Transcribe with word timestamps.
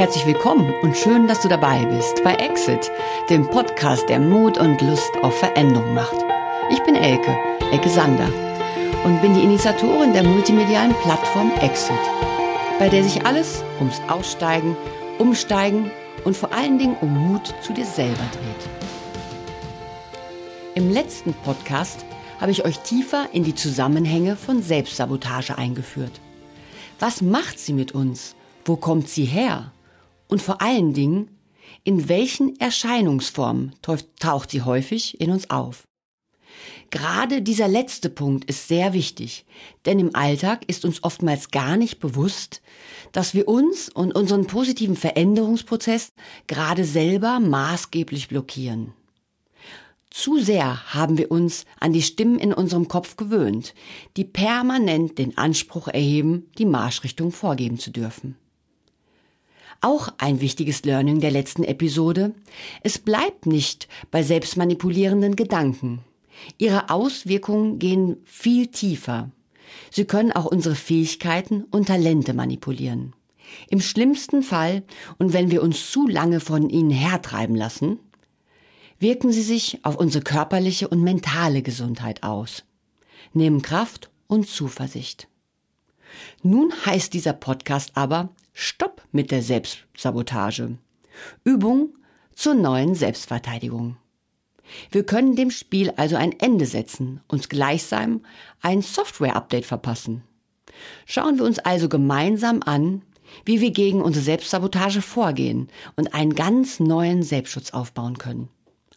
Herzlich 0.00 0.24
willkommen 0.24 0.72
und 0.80 0.96
schön, 0.96 1.28
dass 1.28 1.42
du 1.42 1.48
dabei 1.48 1.84
bist 1.84 2.24
bei 2.24 2.32
Exit, 2.36 2.90
dem 3.28 3.46
Podcast, 3.46 4.08
der 4.08 4.18
Mut 4.18 4.56
und 4.56 4.80
Lust 4.80 5.10
auf 5.20 5.38
Veränderung 5.38 5.92
macht. 5.92 6.16
Ich 6.70 6.82
bin 6.84 6.94
Elke, 6.94 7.36
Elke 7.70 7.90
Sander 7.90 8.32
und 9.04 9.20
bin 9.20 9.34
die 9.34 9.42
Initiatorin 9.42 10.14
der 10.14 10.22
multimedialen 10.22 10.94
Plattform 11.02 11.52
Exit, 11.60 12.00
bei 12.78 12.88
der 12.88 13.04
sich 13.04 13.26
alles 13.26 13.62
ums 13.78 14.00
Aussteigen, 14.08 14.74
Umsteigen 15.18 15.90
und 16.24 16.34
vor 16.34 16.50
allen 16.54 16.78
Dingen 16.78 16.96
um 17.02 17.12
Mut 17.12 17.52
zu 17.60 17.74
dir 17.74 17.84
selber 17.84 18.24
dreht. 18.32 18.70
Im 20.76 20.90
letzten 20.90 21.34
Podcast 21.44 22.06
habe 22.40 22.52
ich 22.52 22.64
euch 22.64 22.78
tiefer 22.78 23.28
in 23.34 23.44
die 23.44 23.54
Zusammenhänge 23.54 24.36
von 24.36 24.62
Selbstsabotage 24.62 25.58
eingeführt. 25.58 26.22
Was 26.98 27.20
macht 27.20 27.58
sie 27.58 27.74
mit 27.74 27.92
uns? 27.92 28.34
Wo 28.64 28.76
kommt 28.76 29.10
sie 29.10 29.26
her? 29.26 29.72
Und 30.30 30.40
vor 30.40 30.62
allen 30.62 30.94
Dingen, 30.94 31.28
in 31.82 32.08
welchen 32.08 32.58
Erscheinungsformen 32.60 33.74
taucht 34.18 34.50
sie 34.50 34.62
häufig 34.62 35.20
in 35.20 35.30
uns 35.30 35.50
auf? 35.50 35.82
Gerade 36.90 37.42
dieser 37.42 37.68
letzte 37.68 38.10
Punkt 38.10 38.44
ist 38.46 38.68
sehr 38.68 38.92
wichtig, 38.92 39.44
denn 39.86 39.98
im 39.98 40.14
Alltag 40.14 40.62
ist 40.68 40.84
uns 40.84 41.02
oftmals 41.02 41.50
gar 41.50 41.76
nicht 41.76 41.98
bewusst, 42.00 42.62
dass 43.12 43.34
wir 43.34 43.48
uns 43.48 43.88
und 43.88 44.14
unseren 44.14 44.46
positiven 44.46 44.96
Veränderungsprozess 44.96 46.12
gerade 46.46 46.84
selber 46.84 47.40
maßgeblich 47.40 48.28
blockieren. 48.28 48.92
Zu 50.10 50.38
sehr 50.38 50.94
haben 50.94 51.18
wir 51.18 51.30
uns 51.30 51.64
an 51.78 51.92
die 51.92 52.02
Stimmen 52.02 52.38
in 52.38 52.52
unserem 52.52 52.88
Kopf 52.88 53.16
gewöhnt, 53.16 53.74
die 54.16 54.24
permanent 54.24 55.18
den 55.18 55.38
Anspruch 55.38 55.86
erheben, 55.86 56.50
die 56.58 56.66
Marschrichtung 56.66 57.30
vorgeben 57.30 57.78
zu 57.78 57.90
dürfen. 57.90 58.36
Auch 59.80 60.10
ein 60.18 60.40
wichtiges 60.40 60.84
Learning 60.84 61.20
der 61.20 61.30
letzten 61.30 61.64
Episode. 61.64 62.34
Es 62.82 62.98
bleibt 62.98 63.46
nicht 63.46 63.88
bei 64.10 64.22
selbstmanipulierenden 64.22 65.36
Gedanken. 65.36 66.00
Ihre 66.58 66.90
Auswirkungen 66.90 67.78
gehen 67.78 68.18
viel 68.24 68.66
tiefer. 68.66 69.30
Sie 69.90 70.04
können 70.04 70.32
auch 70.32 70.46
unsere 70.46 70.74
Fähigkeiten 70.74 71.64
und 71.64 71.86
Talente 71.86 72.34
manipulieren. 72.34 73.14
Im 73.68 73.80
schlimmsten 73.80 74.42
Fall, 74.42 74.82
und 75.18 75.32
wenn 75.32 75.50
wir 75.50 75.62
uns 75.62 75.90
zu 75.90 76.06
lange 76.06 76.40
von 76.40 76.68
ihnen 76.68 76.90
hertreiben 76.90 77.56
lassen, 77.56 77.98
wirken 78.98 79.32
sie 79.32 79.42
sich 79.42 79.80
auf 79.82 79.96
unsere 79.96 80.22
körperliche 80.22 80.88
und 80.88 81.02
mentale 81.02 81.62
Gesundheit 81.62 82.22
aus, 82.22 82.64
nehmen 83.32 83.62
Kraft 83.62 84.10
und 84.26 84.46
Zuversicht. 84.46 85.26
Nun 86.42 86.72
heißt 86.84 87.14
dieser 87.14 87.32
Podcast 87.32 87.92
aber 87.94 88.28
Stopp 88.62 89.00
mit 89.10 89.30
der 89.30 89.40
Selbstsabotage. 89.40 90.76
Übung 91.44 91.94
zur 92.34 92.52
neuen 92.52 92.94
Selbstverteidigung. 92.94 93.96
Wir 94.90 95.06
können 95.06 95.34
dem 95.34 95.50
Spiel 95.50 95.94
also 95.96 96.16
ein 96.16 96.38
Ende 96.38 96.66
setzen, 96.66 97.22
uns 97.26 97.48
gleichsam 97.48 98.20
ein 98.60 98.82
Software-Update 98.82 99.64
verpassen. 99.64 100.24
Schauen 101.06 101.38
wir 101.38 101.46
uns 101.46 101.58
also 101.58 101.88
gemeinsam 101.88 102.60
an, 102.62 103.00
wie 103.46 103.62
wir 103.62 103.70
gegen 103.70 104.02
unsere 104.02 104.26
Selbstsabotage 104.26 105.00
vorgehen 105.00 105.68
und 105.96 106.12
einen 106.12 106.34
ganz 106.34 106.80
neuen 106.80 107.22
Selbstschutz 107.22 107.70
aufbauen 107.70 108.18
können. 108.18 108.50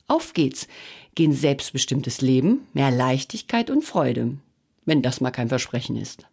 Auf 0.07 0.33
geht's, 0.33 0.67
gehen 1.15 1.31
selbstbestimmtes 1.31 2.19
Leben, 2.19 2.67
mehr 2.73 2.91
Leichtigkeit 2.91 3.69
und 3.69 3.85
Freude, 3.85 4.37
wenn 4.83 5.01
das 5.01 5.21
mal 5.21 5.31
kein 5.31 5.47
Versprechen 5.47 5.95
ist. 5.95 6.27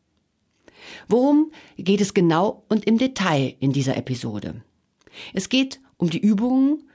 Worum 1.09 1.53
geht 1.77 2.01
es 2.01 2.15
genau 2.15 2.65
und 2.69 2.87
im 2.87 2.99
Detail 2.99 3.57
in 3.61 3.73
dieser 3.73 3.97
Episode? 3.97 4.63
Es 5.35 5.49
geht 5.49 5.81
um 5.97 6.11
die 6.11 6.21
Übungen 6.21 6.89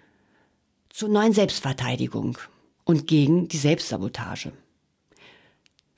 zur 0.89 1.09
neuen 1.09 1.33
Selbstverteidigung 1.33 2.37
und 2.85 3.07
gegen 3.07 3.47
die 3.47 3.57
Selbstsabotage. 3.57 4.51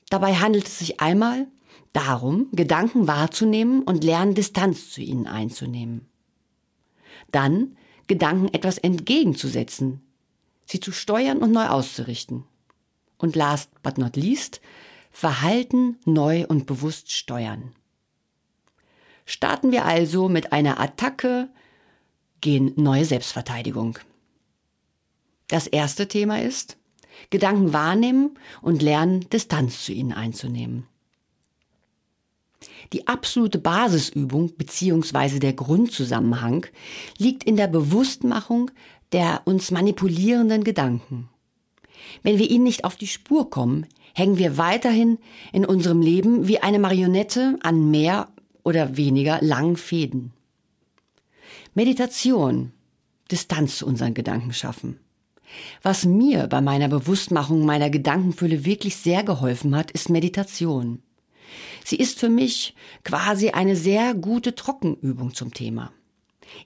Dabei 0.09 0.35
handelt 0.35 0.67
es 0.67 0.79
sich 0.79 0.99
einmal 0.99 1.47
darum, 1.93 2.47
Gedanken 2.51 3.07
wahrzunehmen 3.07 3.83
und 3.83 4.03
lernen, 4.03 4.35
Distanz 4.35 4.91
zu 4.91 5.01
ihnen 5.01 5.27
einzunehmen. 5.27 6.07
Dann 7.31 7.77
Gedanken 8.07 8.47
etwas 8.53 8.77
entgegenzusetzen, 8.77 10.01
sie 10.65 10.79
zu 10.79 10.91
steuern 10.91 11.39
und 11.39 11.51
neu 11.51 11.67
auszurichten. 11.67 12.45
Und 13.17 13.35
last 13.35 13.69
but 13.83 13.97
not 13.97 14.15
least, 14.15 14.61
Verhalten 15.19 15.97
neu 16.05 16.45
und 16.45 16.67
bewusst 16.67 17.11
steuern. 17.11 17.73
Starten 19.25 19.71
wir 19.71 19.83
also 19.83 20.29
mit 20.29 20.53
einer 20.53 20.79
Attacke 20.79 21.49
gegen 22.39 22.73
neue 22.75 23.03
Selbstverteidigung. 23.03 23.97
Das 25.47 25.65
erste 25.65 26.07
Thema 26.07 26.39
ist, 26.43 26.77
Gedanken 27.31 27.73
wahrnehmen 27.73 28.37
und 28.61 28.83
lernen, 28.83 29.27
Distanz 29.31 29.85
zu 29.85 29.91
ihnen 29.91 30.13
einzunehmen. 30.13 30.85
Die 32.93 33.07
absolute 33.07 33.57
Basisübung 33.57 34.51
bzw. 34.53 35.39
der 35.39 35.53
Grundzusammenhang 35.53 36.67
liegt 37.17 37.43
in 37.43 37.57
der 37.57 37.67
Bewusstmachung 37.67 38.69
der 39.13 39.41
uns 39.45 39.71
manipulierenden 39.71 40.63
Gedanken. 40.63 41.27
Wenn 42.21 42.37
wir 42.37 42.51
ihnen 42.51 42.65
nicht 42.65 42.83
auf 42.85 42.95
die 42.95 43.07
Spur 43.07 43.49
kommen, 43.49 43.87
hängen 44.17 44.39
wir 44.39 44.57
weiterhin 44.57 45.19
in 45.53 45.63
unserem 45.63 46.01
Leben 46.01 46.47
wie 46.47 46.57
eine 46.59 46.79
Marionette 46.79 47.59
an 47.61 47.91
mehr 47.91 48.29
oder 48.63 48.97
weniger 48.97 49.37
langen 49.41 49.77
Fäden. 49.77 50.33
Meditation, 51.75 52.71
Distanz 53.29 53.77
zu 53.77 53.85
unseren 53.85 54.15
Gedanken 54.15 54.53
schaffen. 54.53 54.99
Was 55.83 56.03
mir 56.03 56.47
bei 56.47 56.61
meiner 56.61 56.87
Bewusstmachung 56.87 57.63
meiner 57.63 57.91
Gedankenfülle 57.91 58.65
wirklich 58.65 58.97
sehr 58.97 59.23
geholfen 59.23 59.75
hat, 59.75 59.91
ist 59.91 60.09
Meditation. 60.09 61.03
Sie 61.85 61.97
ist 61.97 62.19
für 62.19 62.29
mich 62.29 62.73
quasi 63.03 63.51
eine 63.51 63.75
sehr 63.75 64.15
gute 64.15 64.55
Trockenübung 64.55 65.35
zum 65.35 65.53
Thema. 65.53 65.91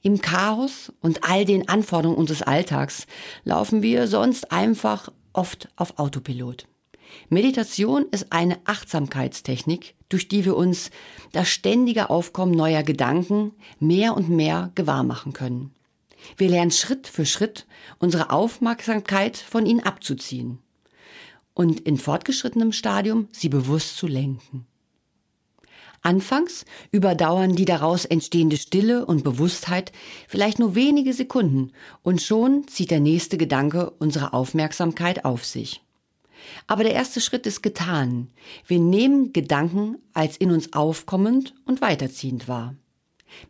Im 0.02 0.22
Chaos 0.22 0.94
und 1.02 1.30
all 1.30 1.44
den 1.44 1.68
Anforderungen 1.68 2.18
unseres 2.18 2.44
Alltags 2.44 3.08
laufen 3.44 3.82
wir 3.82 4.08
sonst 4.08 4.54
einfach 4.54 5.12
oft 5.34 5.68
auf 5.76 6.00
Autopilot. 6.00 6.71
Meditation 7.30 8.06
ist 8.12 8.28
eine 8.32 8.60
Achtsamkeitstechnik, 8.66 9.96
durch 10.10 10.28
die 10.28 10.46
wir 10.46 10.56
uns 10.56 10.92
das 11.32 11.50
ständige 11.50 12.10
Aufkommen 12.10 12.54
neuer 12.54 12.84
Gedanken 12.84 13.54
mehr 13.80 14.16
und 14.16 14.30
mehr 14.30 14.72
gewahr 14.76 15.04
machen 15.04 15.34
können. 15.34 15.74
Wir 16.38 16.50
lernen 16.50 16.72
Schritt 16.72 17.08
für 17.08 17.26
Schritt 17.26 17.66
unsere 18.00 18.30
Aufmerksamkeit 18.30 19.38
von 19.38 19.66
ihnen 19.66 19.82
abzuziehen 19.82 20.60
und 21.54 21.82
in 21.82 21.98
fortgeschrittenem 21.98 22.72
Stadium 22.72 23.28
sie 23.32 23.50
bewusst 23.50 23.98
zu 23.98 24.08
lenken. 24.08 24.66
Anfangs 26.04 26.66
überdauern 26.92 27.56
die 27.56 27.66
daraus 27.66 28.06
entstehende 28.06 28.58
Stille 28.58 29.06
und 29.06 29.24
Bewusstheit 29.24 29.92
vielleicht 30.28 30.58
nur 30.58 30.74
wenige 30.74 31.14
Sekunden 31.14 31.74
und 32.02 32.22
schon 32.22 32.68
zieht 32.68 32.90
der 32.90 33.00
nächste 33.00 33.38
Gedanke 33.38 33.92
unsere 33.92 34.34
Aufmerksamkeit 34.34 35.26
auf 35.26 35.46
sich. 35.46 35.84
Aber 36.68 36.84
der 36.84 36.94
erste 36.94 37.22
Schritt 37.22 37.46
ist 37.46 37.62
getan. 37.62 38.30
Wir 38.68 38.80
nehmen 38.80 39.34
Gedanken 39.34 39.98
als 40.14 40.38
in 40.38 40.52
uns 40.52 40.74
aufkommend 40.74 41.54
und 41.66 41.82
weiterziehend 41.82 42.48
wahr. 42.48 42.76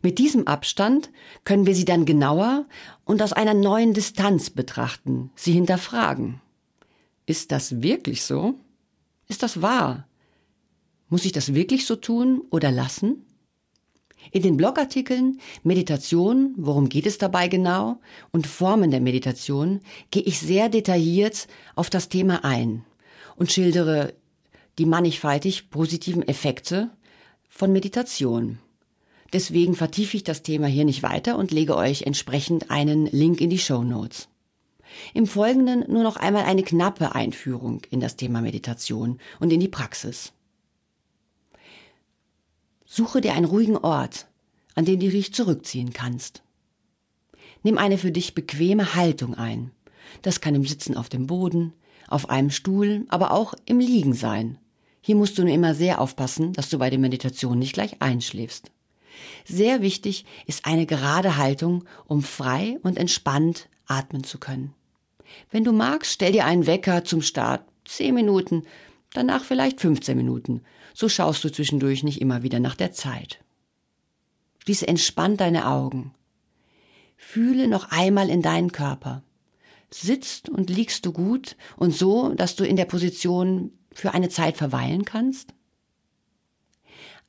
Mit 0.00 0.18
diesem 0.18 0.46
Abstand 0.46 1.10
können 1.44 1.66
wir 1.66 1.74
sie 1.74 1.84
dann 1.84 2.04
genauer 2.04 2.66
und 3.04 3.22
aus 3.22 3.32
einer 3.32 3.54
neuen 3.54 3.94
Distanz 3.94 4.50
betrachten, 4.50 5.30
sie 5.34 5.52
hinterfragen. 5.52 6.40
Ist 7.26 7.52
das 7.52 7.82
wirklich 7.82 8.22
so? 8.22 8.54
Ist 9.28 9.42
das 9.42 9.62
wahr? 9.62 10.06
Muss 11.08 11.24
ich 11.24 11.32
das 11.32 11.54
wirklich 11.54 11.86
so 11.86 11.96
tun 11.96 12.42
oder 12.50 12.70
lassen? 12.70 13.24
In 14.30 14.42
den 14.42 14.56
Blogartikeln 14.56 15.40
Meditation, 15.62 16.54
worum 16.56 16.88
geht 16.88 17.06
es 17.06 17.18
dabei 17.18 17.48
genau, 17.48 18.00
und 18.30 18.46
Formen 18.46 18.90
der 18.90 19.00
Meditation 19.00 19.80
gehe 20.10 20.22
ich 20.22 20.38
sehr 20.38 20.68
detailliert 20.68 21.48
auf 21.74 21.90
das 21.90 22.08
Thema 22.08 22.44
ein 22.44 22.84
und 23.36 23.50
schildere 23.50 24.14
die 24.78 24.86
mannigfaltig 24.86 25.70
positiven 25.70 26.26
Effekte 26.26 26.90
von 27.48 27.72
Meditation. 27.72 28.58
Deswegen 29.32 29.74
vertiefe 29.74 30.16
ich 30.16 30.24
das 30.24 30.42
Thema 30.42 30.66
hier 30.66 30.84
nicht 30.84 31.02
weiter 31.02 31.38
und 31.38 31.50
lege 31.50 31.76
euch 31.76 32.02
entsprechend 32.02 32.70
einen 32.70 33.06
Link 33.06 33.40
in 33.40 33.50
die 33.50 33.58
Show 33.58 33.82
Notes. 33.82 34.28
Im 35.14 35.26
Folgenden 35.26 35.84
nur 35.90 36.02
noch 36.02 36.16
einmal 36.16 36.44
eine 36.44 36.62
knappe 36.62 37.14
Einführung 37.14 37.82
in 37.90 38.00
das 38.00 38.16
Thema 38.16 38.42
Meditation 38.42 39.18
und 39.40 39.52
in 39.52 39.60
die 39.60 39.68
Praxis. 39.68 40.32
Suche 42.94 43.22
dir 43.22 43.32
einen 43.32 43.46
ruhigen 43.46 43.78
Ort, 43.78 44.26
an 44.74 44.84
den 44.84 45.00
du 45.00 45.08
dich 45.08 45.32
zurückziehen 45.32 45.94
kannst. 45.94 46.42
Nimm 47.62 47.78
eine 47.78 47.96
für 47.96 48.12
dich 48.12 48.34
bequeme 48.34 48.94
Haltung 48.94 49.34
ein. 49.34 49.70
Das 50.20 50.42
kann 50.42 50.54
im 50.54 50.66
Sitzen 50.66 50.94
auf 50.94 51.08
dem 51.08 51.26
Boden, 51.26 51.72
auf 52.06 52.28
einem 52.28 52.50
Stuhl, 52.50 53.06
aber 53.08 53.30
auch 53.30 53.54
im 53.64 53.78
Liegen 53.78 54.12
sein. 54.12 54.58
Hier 55.00 55.16
musst 55.16 55.38
du 55.38 55.42
nur 55.42 55.54
immer 55.54 55.74
sehr 55.74 56.02
aufpassen, 56.02 56.52
dass 56.52 56.68
du 56.68 56.76
bei 56.78 56.90
der 56.90 56.98
Meditation 56.98 57.58
nicht 57.58 57.72
gleich 57.72 58.02
einschläfst. 58.02 58.70
Sehr 59.46 59.80
wichtig 59.80 60.26
ist 60.46 60.66
eine 60.66 60.84
gerade 60.84 61.38
Haltung, 61.38 61.84
um 62.04 62.22
frei 62.22 62.78
und 62.82 62.98
entspannt 62.98 63.70
atmen 63.86 64.22
zu 64.22 64.36
können. 64.36 64.74
Wenn 65.50 65.64
du 65.64 65.72
magst, 65.72 66.12
stell 66.12 66.32
dir 66.32 66.44
einen 66.44 66.66
Wecker 66.66 67.04
zum 67.04 67.22
Start. 67.22 67.64
Zehn 67.86 68.14
Minuten, 68.14 68.64
danach 69.14 69.44
vielleicht 69.44 69.80
15 69.80 70.14
Minuten. 70.14 70.60
So 70.94 71.08
schaust 71.08 71.42
du 71.44 71.50
zwischendurch 71.50 72.02
nicht 72.02 72.20
immer 72.20 72.42
wieder 72.42 72.60
nach 72.60 72.74
der 72.74 72.92
Zeit. 72.92 73.42
Schließe 74.58 74.86
entspannt 74.86 75.40
deine 75.40 75.66
Augen. 75.66 76.14
Fühle 77.16 77.68
noch 77.68 77.90
einmal 77.90 78.30
in 78.30 78.42
deinen 78.42 78.72
Körper. 78.72 79.22
Sitzt 79.90 80.48
und 80.48 80.70
liegst 80.70 81.04
du 81.06 81.12
gut 81.12 81.56
und 81.76 81.94
so, 81.94 82.34
dass 82.34 82.56
du 82.56 82.64
in 82.64 82.76
der 82.76 82.84
Position 82.84 83.72
für 83.92 84.14
eine 84.14 84.28
Zeit 84.28 84.56
verweilen 84.56 85.04
kannst? 85.04 85.52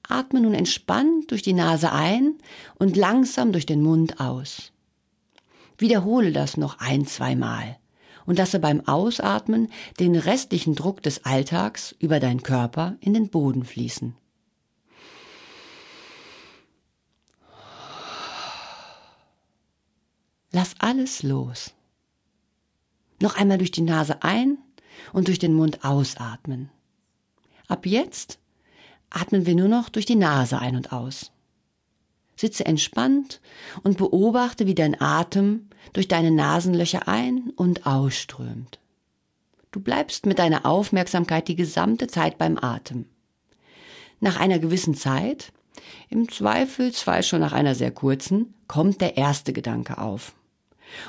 Atme 0.08 0.42
nun 0.42 0.54
entspannt 0.54 1.32
durch 1.32 1.42
die 1.42 1.54
Nase 1.54 1.92
ein 1.92 2.38
und 2.76 2.96
langsam 2.98 3.52
durch 3.52 3.66
den 3.66 3.82
Mund 3.82 4.20
aus. 4.20 4.72
Wiederhole 5.78 6.32
das 6.32 6.58
noch 6.58 6.80
ein, 6.80 7.06
zweimal 7.06 7.78
und 8.26 8.38
lasse 8.38 8.60
beim 8.60 8.88
Ausatmen 8.88 9.70
den 10.00 10.16
restlichen 10.16 10.76
Druck 10.76 11.02
des 11.04 11.26
Alltags 11.26 11.96
über 12.00 12.20
deinen 12.20 12.44
Körper 12.44 12.96
in 13.00 13.14
den 13.14 13.30
Boden 13.30 13.66
fließen. 13.66 14.16
Lass 20.52 20.76
alles 20.80 21.24
los. 21.24 21.74
Noch 23.20 23.36
einmal 23.38 23.58
durch 23.58 23.72
die 23.72 23.82
Nase 23.82 24.22
ein 24.22 24.60
und 25.12 25.28
durch 25.28 25.40
den 25.40 25.54
Mund 25.54 25.84
ausatmen. 25.84 26.70
Ab 27.68 27.86
jetzt 27.86 28.38
atmen 29.10 29.46
wir 29.46 29.56
nur 29.56 29.68
noch 29.68 29.90
durch 29.90 30.06
die 30.06 30.16
Nase 30.16 30.60
ein 30.60 30.76
und 30.76 30.92
aus. 30.92 31.32
Sitze 32.36 32.66
entspannt 32.66 33.42
und 33.84 33.98
beobachte, 33.98 34.68
wie 34.68 34.76
dein 34.76 35.00
Atem 35.00 35.70
durch 35.92 36.08
deine 36.08 36.32
Nasenlöcher 36.32 37.08
ein 37.08 37.52
und 37.56 37.86
ausströmt. 37.86 38.80
Du 39.72 39.80
bleibst 39.80 40.26
mit 40.26 40.40
deiner 40.40 40.66
Aufmerksamkeit 40.66 41.48
die 41.48 41.56
gesamte 41.56 42.08
Zeit 42.08 42.38
beim 42.38 42.58
Atem. 42.58 43.06
Nach 44.20 44.40
einer 44.40 44.60
gewissen 44.60 44.96
Zeit, 44.96 45.52
im 46.10 46.30
Zweifelsfall 46.30 47.24
schon 47.24 47.42
nach 47.42 47.54
einer 47.54 47.76
sehr 47.76 47.92
kurzen, 47.92 48.54
kommt 48.68 49.02
der 49.02 49.18
erste 49.18 49.52
Gedanke 49.52 49.98
auf 49.98 50.34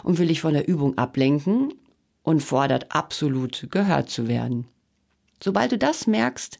und 0.02 0.18
will 0.18 0.28
dich 0.28 0.40
von 0.40 0.54
der 0.54 0.66
Übung 0.66 0.98
ablenken 0.98 1.74
und 2.22 2.42
fordert 2.42 2.92
absolut 2.94 3.68
gehört 3.70 4.10
zu 4.10 4.28
werden. 4.28 4.66
Sobald 5.42 5.72
du 5.72 5.78
das 5.78 6.06
merkst, 6.06 6.58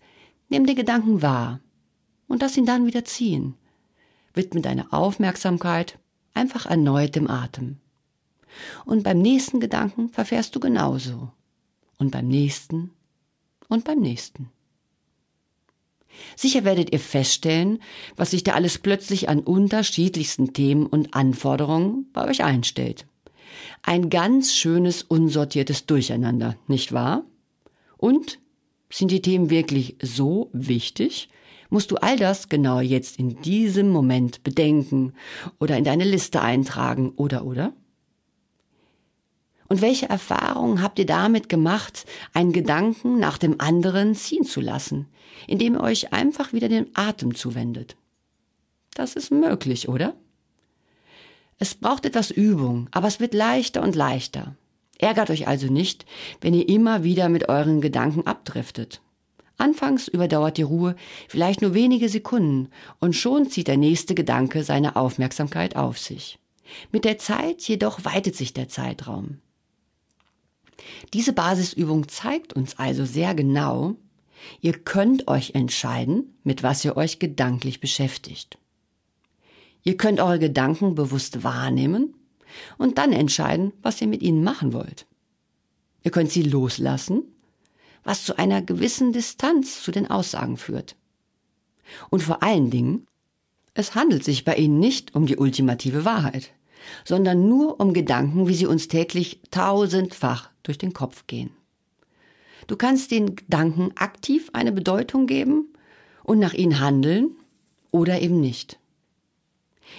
nimm 0.49 0.67
den 0.67 0.77
Gedanken 0.77 1.23
wahr 1.23 1.61
und 2.29 2.43
lass 2.43 2.57
ihn 2.57 2.67
dann 2.67 2.87
wieder 2.87 3.05
ziehen. 3.05 3.55
Widme 4.35 4.61
deine 4.61 4.93
Aufmerksamkeit 4.93 5.99
einfach 6.35 6.67
erneut 6.67 7.15
dem 7.15 7.31
Atem. 7.31 7.79
Und 8.85 9.03
beim 9.03 9.21
nächsten 9.21 9.61
Gedanken 9.61 10.09
verfährst 10.09 10.55
du 10.55 10.61
genauso. 10.61 11.31
Und 11.99 12.11
beim 12.11 12.29
nächsten 12.29 12.91
und 13.69 13.85
beim 13.85 14.01
nächsten. 14.01 14.51
Sicher 16.37 16.65
werdet 16.65 16.93
ihr 16.93 17.01
feststellen, 17.01 17.81
was 18.17 18.31
sich 18.31 18.45
da 18.45 18.53
alles 18.53 18.79
plötzlich 18.79 19.29
an 19.29 19.41
unterschiedlichsten 19.41 20.53
Themen 20.53 20.87
und 20.87 21.15
Anforderungen 21.15 22.07
bei 22.13 22.29
euch 22.29 22.45
einstellt. 22.45 23.07
Ein 23.83 24.11
ganz 24.11 24.55
schönes, 24.55 25.03
unsortiertes 25.03 25.87
Durcheinander, 25.87 26.57
nicht 26.67 26.93
wahr? 26.93 27.25
Und 27.97 28.39
sind 28.91 29.11
die 29.11 29.23
Themen 29.23 29.51
wirklich 29.51 29.97
so 30.03 30.51
wichtig? 30.53 31.29
Musst 31.71 31.91
du 31.91 31.97
all 31.97 32.17
das 32.17 32.49
genau 32.49 32.81
jetzt 32.81 33.19
in 33.19 33.41
diesem 33.43 33.89
Moment 33.89 34.43
bedenken 34.45 35.15
oder 35.59 35.77
in 35.77 35.85
deine 35.85 36.05
Liste 36.05 36.41
eintragen 36.41 37.13
oder 37.17 37.45
oder? 37.45 37.73
Und 39.75 39.83
welche 39.83 40.09
Erfahrungen 40.09 40.81
habt 40.83 41.01
ihr 41.01 41.05
damit 41.05 41.49
gemacht, 41.49 42.07
einen 42.33 42.53
Gedanken 42.53 43.19
nach 43.19 43.39
dem 43.39 43.61
anderen 43.61 44.15
ziehen 44.15 44.45
zu 44.45 44.61
lassen, 44.61 45.09
indem 45.49 45.75
ihr 45.75 45.81
euch 45.81 46.13
einfach 46.13 46.53
wieder 46.53 46.69
den 46.69 46.93
Atem 46.95 47.35
zuwendet? 47.35 47.97
Das 48.95 49.15
ist 49.15 49.33
möglich, 49.33 49.89
oder? 49.89 50.15
Es 51.59 51.75
braucht 51.75 52.07
etwas 52.07 52.31
Übung, 52.31 52.87
aber 52.93 53.09
es 53.09 53.19
wird 53.19 53.35
leichter 53.35 53.83
und 53.83 53.97
leichter. 53.97 54.55
Ärgert 54.99 55.31
euch 55.31 55.49
also 55.49 55.67
nicht, 55.67 56.07
wenn 56.41 56.55
ihr 56.55 56.69
immer 56.69 57.03
wieder 57.03 57.29
mit 57.29 57.49
euren 57.49 57.81
Gedanken 57.81 58.29
abdriftet. 58.29 59.03
Anfangs 59.57 60.07
überdauert 60.07 60.57
die 60.57 60.63
Ruhe 60.63 60.95
vielleicht 61.27 61.63
nur 61.63 61.75
wenige 61.75 62.09
Sekunden 62.09 62.69
und 63.01 63.17
schon 63.17 63.51
zieht 63.51 63.67
der 63.67 63.77
nächste 63.77 64.15
Gedanke 64.15 64.63
seine 64.63 64.95
Aufmerksamkeit 64.95 65.75
auf 65.75 65.99
sich. 65.99 66.39
Mit 66.93 67.05
der 67.05 67.19
Zeit 67.19 67.61
jedoch 67.63 68.05
weitet 68.05 68.37
sich 68.37 68.55
der 68.55 68.69
Zeitraum. 68.69 69.41
Diese 71.13 71.33
Basisübung 71.33 72.09
zeigt 72.09 72.53
uns 72.53 72.79
also 72.79 73.05
sehr 73.05 73.35
genau, 73.35 73.97
ihr 74.61 74.73
könnt 74.73 75.29
euch 75.29 75.55
entscheiden, 75.55 76.35
mit 76.43 76.63
was 76.63 76.85
ihr 76.85 76.97
euch 76.97 77.19
gedanklich 77.19 77.81
beschäftigt. 77.81 78.59
Ihr 79.83 79.97
könnt 79.97 80.21
eure 80.21 80.39
Gedanken 80.39 80.95
bewusst 80.95 81.45
wahrnehmen 81.45 82.15
und 82.79 82.99
dann 82.99 83.13
entscheiden, 83.13 83.73
was 83.83 84.01
ihr 84.01 84.07
mit 84.07 84.23
ihnen 84.23 84.43
machen 84.43 84.73
wollt. 84.73 85.07
Ihr 86.03 86.11
könnt 86.11 86.31
sie 86.31 86.43
loslassen, 86.43 87.23
was 88.03 88.25
zu 88.25 88.39
einer 88.39 88.63
gewissen 88.63 89.13
Distanz 89.13 89.83
zu 89.83 89.91
den 89.91 90.11
Aussagen 90.11 90.57
führt. 90.57 90.97
Und 92.11 92.23
vor 92.23 92.43
allen 92.43 92.71
Dingen, 92.71 93.07
es 93.75 93.95
handelt 93.95 94.25
sich 94.25 94.45
bei 94.45 94.57
ihnen 94.57 94.79
nicht 94.79 95.15
um 95.15 95.27
die 95.27 95.37
ultimative 95.37 96.05
Wahrheit, 96.05 96.53
sondern 97.05 97.49
nur 97.49 97.81
um 97.81 97.93
Gedanken, 97.93 98.49
wie 98.49 98.55
sie 98.55 98.67
uns 98.67 98.89
täglich 98.89 99.41
tausendfach 99.51 100.51
durch 100.63 100.79
den 100.79 100.93
Kopf 100.93 101.27
gehen. 101.27 101.51
Du 102.67 102.77
kannst 102.77 103.11
den 103.11 103.37
Gedanken 103.37 103.93
aktiv 103.97 104.51
eine 104.53 104.73
Bedeutung 104.73 105.27
geben 105.27 105.69
und 106.23 106.39
nach 106.39 106.55
ihnen 106.55 106.81
handeln 106.81 107.37
oder 107.91 108.21
eben 108.21 108.41
nicht. 108.41 108.79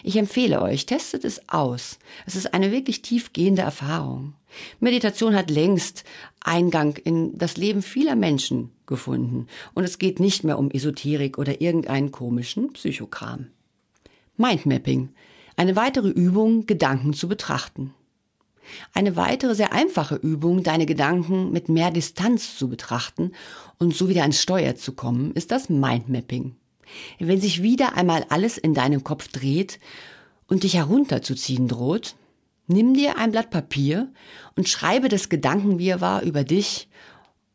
Ich 0.03 0.17
empfehle 0.17 0.61
euch, 0.61 0.85
testet 0.85 1.23
es 1.25 1.47
aus. 1.47 1.99
Es 2.25 2.35
ist 2.35 2.53
eine 2.53 2.71
wirklich 2.71 3.01
tiefgehende 3.01 3.61
Erfahrung. 3.61 4.33
Meditation 4.79 5.35
hat 5.35 5.49
längst 5.49 6.03
Eingang 6.41 6.97
in 6.97 7.38
das 7.38 7.57
Leben 7.57 7.81
vieler 7.81 8.15
Menschen 8.15 8.71
gefunden 8.85 9.47
und 9.73 9.83
es 9.83 9.99
geht 9.99 10.19
nicht 10.19 10.43
mehr 10.43 10.57
um 10.57 10.71
Esoterik 10.71 11.38
oder 11.38 11.61
irgendeinen 11.61 12.11
komischen 12.11 12.73
Psychokram. 12.73 13.47
Mindmapping. 14.38 15.09
Eine 15.57 15.75
weitere 15.75 16.09
Übung, 16.09 16.65
Gedanken 16.65 17.13
zu 17.13 17.27
betrachten. 17.27 17.93
Eine 18.93 19.15
weitere 19.15 19.55
sehr 19.55 19.74
einfache 19.74 20.15
Übung, 20.15 20.63
deine 20.63 20.85
Gedanken 20.85 21.51
mit 21.51 21.69
mehr 21.69 21.91
Distanz 21.91 22.57
zu 22.57 22.67
betrachten 22.67 23.31
und 23.77 23.95
so 23.95 24.09
wieder 24.09 24.24
ans 24.24 24.41
Steuer 24.41 24.75
zu 24.75 24.93
kommen, 24.93 25.31
ist 25.33 25.51
das 25.51 25.69
Mindmapping. 25.69 26.55
Wenn 27.19 27.39
sich 27.41 27.62
wieder 27.62 27.95
einmal 27.95 28.25
alles 28.29 28.57
in 28.57 28.74
deinem 28.74 29.03
Kopf 29.03 29.27
dreht 29.27 29.79
und 30.47 30.63
dich 30.63 30.75
herunterzuziehen 30.75 31.67
droht, 31.67 32.15
nimm 32.67 32.93
dir 32.93 33.17
ein 33.17 33.31
Blatt 33.31 33.50
Papier 33.50 34.12
und 34.55 34.67
schreibe 34.67 35.09
das 35.09 35.29
Gedankenwirrwarr 35.29 36.24
über 36.24 36.43
dich 36.43 36.89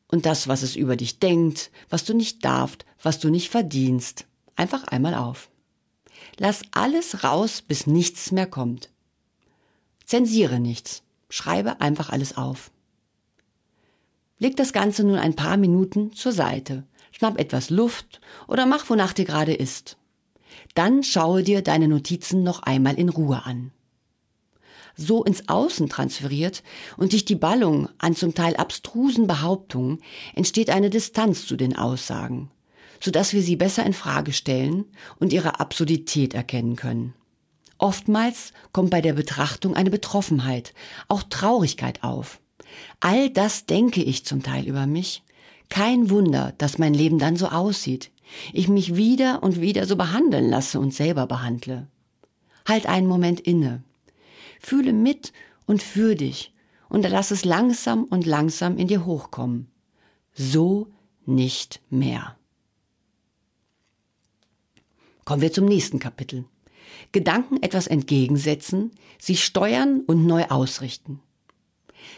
und 0.09 0.27
das, 0.27 0.49
was 0.49 0.63
es 0.63 0.77
über 0.77 0.97
dich 0.97 1.19
denkt, 1.19 1.71
was 1.89 2.05
du 2.05 2.15
nicht 2.15 2.45
darfst, 2.45 2.85
was 3.03 3.19
du 3.19 3.31
nicht 3.31 3.51
verdienst, 3.51 4.27
einfach 4.57 4.85
einmal 4.85 5.15
auf. 5.15 5.51
Lass 6.43 6.63
alles 6.73 7.23
raus, 7.23 7.61
bis 7.63 7.87
nichts 7.87 8.33
mehr 8.33 8.47
kommt. 8.47 8.89
Zensiere 10.05 10.59
nichts. 10.59 11.03
Schreibe 11.29 11.81
einfach 11.81 12.11
alles 12.11 12.37
auf. 12.37 12.71
Leg 14.39 14.57
das 14.57 14.73
Ganze 14.73 15.05
nun 15.05 15.19
ein 15.19 15.37
paar 15.37 15.57
Minuten 15.59 16.13
zur 16.13 16.33
Seite 16.33 16.85
schnapp 17.13 17.39
etwas 17.39 17.69
Luft 17.69 18.21
oder 18.49 18.65
mach, 18.65 18.89
wonach 18.89 19.13
dir 19.13 19.27
gerade 19.27 19.53
ist. 19.53 19.99
Dann 20.75 21.03
schaue 21.03 21.43
dir 21.43 21.61
deine 21.61 21.87
Notizen 21.87 22.43
noch 22.43 22.63
einmal 22.63 22.99
in 22.99 23.11
Ruhe 23.11 23.45
an. 23.45 23.73
So 24.97 25.23
ins 25.23 25.49
Außen 25.49 25.91
transferiert 25.91 26.63
und 26.97 27.13
durch 27.13 27.27
die 27.27 27.37
Ballung 27.37 27.91
an 27.99 28.15
zum 28.17 28.35
Teil 28.35 28.57
abstrusen 28.57 29.27
Behauptungen 29.27 29.99
entsteht 30.35 30.71
eine 30.71 30.89
Distanz 30.89 31.47
zu 31.47 31.57
den 31.57 31.77
Aussagen, 31.77 32.51
so 33.01 33.11
dass 33.11 33.33
wir 33.33 33.43
sie 33.43 33.57
besser 33.57 33.85
in 33.85 33.93
Frage 33.93 34.33
stellen 34.33 34.85
und 35.19 35.33
ihre 35.33 35.61
Absurdität 35.61 36.35
erkennen 36.35 36.77
können. 36.77 37.15
Oftmals 37.79 38.53
kommt 38.73 38.91
bei 38.91 39.01
der 39.01 39.15
Betrachtung 39.15 39.75
eine 39.75 39.91
Betroffenheit, 39.91 40.75
auch 41.09 41.23
Traurigkeit 41.23 42.03
auf. 42.05 42.41
All 43.01 43.31
das 43.31 43.67
denke 43.67 44.03
ich 44.03 44.27
zum 44.27 44.43
Teil 44.43 44.67
über 44.67 44.87
mich 44.87 45.23
kein 45.71 46.11
Wunder, 46.11 46.53
dass 46.59 46.79
mein 46.79 46.93
Leben 46.93 47.19
dann 47.19 47.37
so 47.37 47.47
aussieht. 47.47 48.11
Ich 48.53 48.69
mich 48.69 48.97
wieder 48.97 49.43
und 49.43 49.61
wieder 49.61 49.87
so 49.87 49.97
behandeln 49.97 50.51
lasse 50.51 50.79
und 50.79 50.93
selber 50.93 51.27
behandle. 51.27 51.87
Halt 52.69 52.87
einen 52.87 53.07
Moment 53.07 53.41
inne. 53.41 53.83
Fühle 54.61 54.93
mit 54.93 55.33
und 55.67 55.83
für 55.83 56.15
dich 56.15 56.53
und 56.89 57.09
lass 57.09 57.31
es 57.31 57.45
langsam 57.45 58.05
und 58.05 58.27
langsam 58.27 58.77
in 58.77 58.89
dir 58.89 59.07
hochkommen. 59.07 59.71
So 60.35 60.89
nicht 61.25 61.81
mehr. 61.89 62.37
Kommen 65.31 65.43
wir 65.43 65.53
zum 65.53 65.67
nächsten 65.67 66.01
Kapitel. 66.01 66.45
Gedanken 67.13 67.63
etwas 67.63 67.87
entgegensetzen, 67.87 68.91
sich 69.21 69.45
steuern 69.45 70.03
und 70.05 70.27
neu 70.27 70.47
ausrichten. 70.47 71.21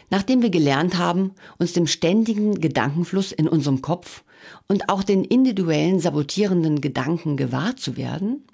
Nachdem 0.09 0.41
wir 0.41 0.49
gelernt 0.49 0.97
haben, 0.97 1.33
uns 1.59 1.73
dem 1.73 1.85
ständigen 1.85 2.59
Gedankenfluss 2.59 3.31
in 3.31 3.47
unserem 3.47 3.83
Kopf 3.83 4.23
und 4.67 4.89
auch 4.89 5.03
den 5.03 5.25
individuellen 5.25 5.99
sabotierenden 5.99 6.81
Gedanken 6.81 7.37
gewahr 7.37 7.75
zu 7.75 7.97
werden, 7.97 8.47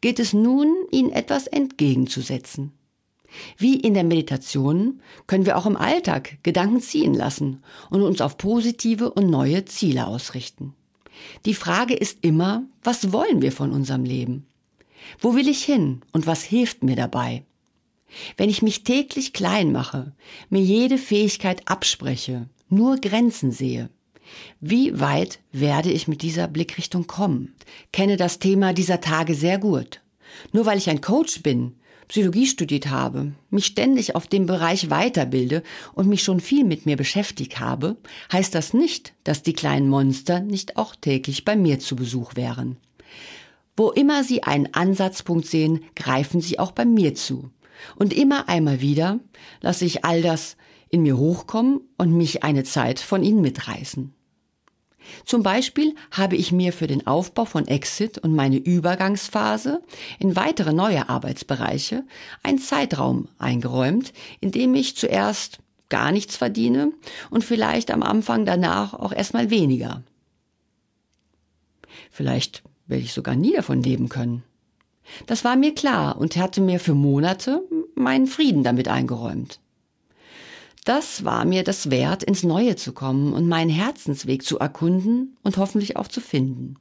gilt 0.00 0.18
es 0.18 0.32
nun, 0.32 0.74
ihnen 0.90 1.12
etwas 1.12 1.46
entgegenzusetzen. 1.46 2.72
Wie 3.58 3.78
in 3.78 3.92
der 3.92 4.04
Meditation 4.04 5.02
können 5.26 5.44
wir 5.44 5.58
auch 5.58 5.66
im 5.66 5.76
Alltag 5.76 6.38
Gedanken 6.42 6.80
ziehen 6.80 7.12
lassen 7.12 7.62
und 7.90 8.00
uns 8.00 8.22
auf 8.22 8.38
positive 8.38 9.10
und 9.10 9.28
neue 9.28 9.66
Ziele 9.66 10.06
ausrichten. 10.06 10.72
Die 11.44 11.54
Frage 11.54 11.94
ist 11.94 12.18
immer, 12.22 12.64
was 12.82 13.12
wollen 13.12 13.42
wir 13.42 13.52
von 13.52 13.72
unserem 13.72 14.04
Leben? 14.04 14.46
Wo 15.18 15.34
will 15.34 15.48
ich 15.48 15.64
hin 15.64 16.02
und 16.12 16.26
was 16.26 16.42
hilft 16.42 16.82
mir 16.82 16.96
dabei? 16.96 17.44
Wenn 18.36 18.48
ich 18.50 18.62
mich 18.62 18.84
täglich 18.84 19.32
klein 19.32 19.72
mache, 19.72 20.12
mir 20.48 20.62
jede 20.62 20.98
Fähigkeit 20.98 21.68
abspreche, 21.68 22.48
nur 22.68 22.96
Grenzen 22.96 23.52
sehe, 23.52 23.90
wie 24.60 24.98
weit 24.98 25.40
werde 25.52 25.90
ich 25.90 26.08
mit 26.08 26.22
dieser 26.22 26.48
Blickrichtung 26.48 27.06
kommen? 27.06 27.54
Kenne 27.92 28.16
das 28.16 28.38
Thema 28.38 28.72
dieser 28.72 29.00
Tage 29.00 29.34
sehr 29.34 29.58
gut. 29.58 30.00
Nur 30.52 30.66
weil 30.66 30.78
ich 30.78 30.90
ein 30.90 31.00
Coach 31.00 31.42
bin, 31.42 31.76
Psychologie 32.08 32.46
studiert 32.46 32.88
habe, 32.88 33.32
mich 33.50 33.66
ständig 33.66 34.14
auf 34.14 34.26
dem 34.26 34.46
Bereich 34.46 34.90
weiterbilde 34.90 35.62
und 35.92 36.08
mich 36.08 36.22
schon 36.22 36.40
viel 36.40 36.64
mit 36.64 36.86
mir 36.86 36.96
beschäftigt 36.96 37.58
habe, 37.58 37.96
heißt 38.32 38.54
das 38.54 38.74
nicht, 38.74 39.14
dass 39.24 39.42
die 39.42 39.54
kleinen 39.54 39.88
Monster 39.88 40.40
nicht 40.40 40.76
auch 40.76 40.94
täglich 40.94 41.44
bei 41.44 41.56
mir 41.56 41.80
zu 41.80 41.96
Besuch 41.96 42.36
wären. 42.36 42.76
Wo 43.76 43.90
immer 43.90 44.24
sie 44.24 44.42
einen 44.42 44.72
Ansatzpunkt 44.72 45.46
sehen, 45.46 45.80
greifen 45.94 46.40
sie 46.40 46.58
auch 46.58 46.72
bei 46.72 46.84
mir 46.84 47.14
zu. 47.14 47.50
Und 47.96 48.14
immer 48.14 48.48
einmal 48.48 48.80
wieder 48.80 49.20
lasse 49.60 49.84
ich 49.84 50.04
all 50.04 50.22
das 50.22 50.56
in 50.88 51.02
mir 51.02 51.18
hochkommen 51.18 51.80
und 51.98 52.16
mich 52.16 52.42
eine 52.42 52.64
Zeit 52.64 53.00
von 53.00 53.22
ihnen 53.22 53.42
mitreißen. 53.42 54.15
Zum 55.24 55.42
Beispiel 55.42 55.94
habe 56.10 56.36
ich 56.36 56.52
mir 56.52 56.72
für 56.72 56.86
den 56.86 57.06
Aufbau 57.06 57.44
von 57.44 57.66
Exit 57.66 58.18
und 58.18 58.34
meine 58.34 58.56
Übergangsphase 58.56 59.82
in 60.18 60.36
weitere 60.36 60.72
neue 60.72 61.08
Arbeitsbereiche 61.08 62.04
einen 62.42 62.58
Zeitraum 62.58 63.28
eingeräumt, 63.38 64.12
in 64.40 64.52
dem 64.52 64.74
ich 64.74 64.96
zuerst 64.96 65.58
gar 65.88 66.12
nichts 66.12 66.36
verdiene 66.36 66.92
und 67.30 67.44
vielleicht 67.44 67.90
am 67.90 68.02
Anfang 68.02 68.44
danach 68.44 68.94
auch 68.94 69.12
erstmal 69.12 69.50
weniger. 69.50 70.02
Vielleicht 72.10 72.62
werde 72.86 73.04
ich 73.04 73.12
sogar 73.12 73.36
nie 73.36 73.52
davon 73.52 73.82
leben 73.82 74.08
können. 74.08 74.42
Das 75.26 75.44
war 75.44 75.56
mir 75.56 75.74
klar 75.74 76.18
und 76.18 76.36
hatte 76.36 76.60
mir 76.60 76.80
für 76.80 76.94
Monate 76.94 77.62
meinen 77.94 78.26
Frieden 78.26 78.64
damit 78.64 78.88
eingeräumt. 78.88 79.60
Das 80.86 81.24
war 81.24 81.44
mir 81.44 81.64
das 81.64 81.90
wert, 81.90 82.22
ins 82.22 82.44
Neue 82.44 82.76
zu 82.76 82.92
kommen 82.92 83.32
und 83.32 83.48
meinen 83.48 83.70
Herzensweg 83.70 84.44
zu 84.44 84.60
erkunden 84.60 85.36
und 85.42 85.56
hoffentlich 85.56 85.96
auch 85.96 86.06
zu 86.06 86.20
finden. 86.20 86.76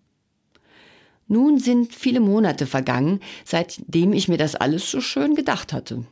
Nun 1.28 1.58
sind 1.58 1.92
viele 1.92 2.20
Monate 2.20 2.68
vergangen, 2.68 3.20
seitdem 3.46 4.14
ich 4.14 4.28
mir 4.28 4.38
das 4.38 4.54
alles 4.54 4.92
so 4.92 5.02
schön 5.02 5.34
gedacht 5.34 5.74
hatte. 5.74 6.06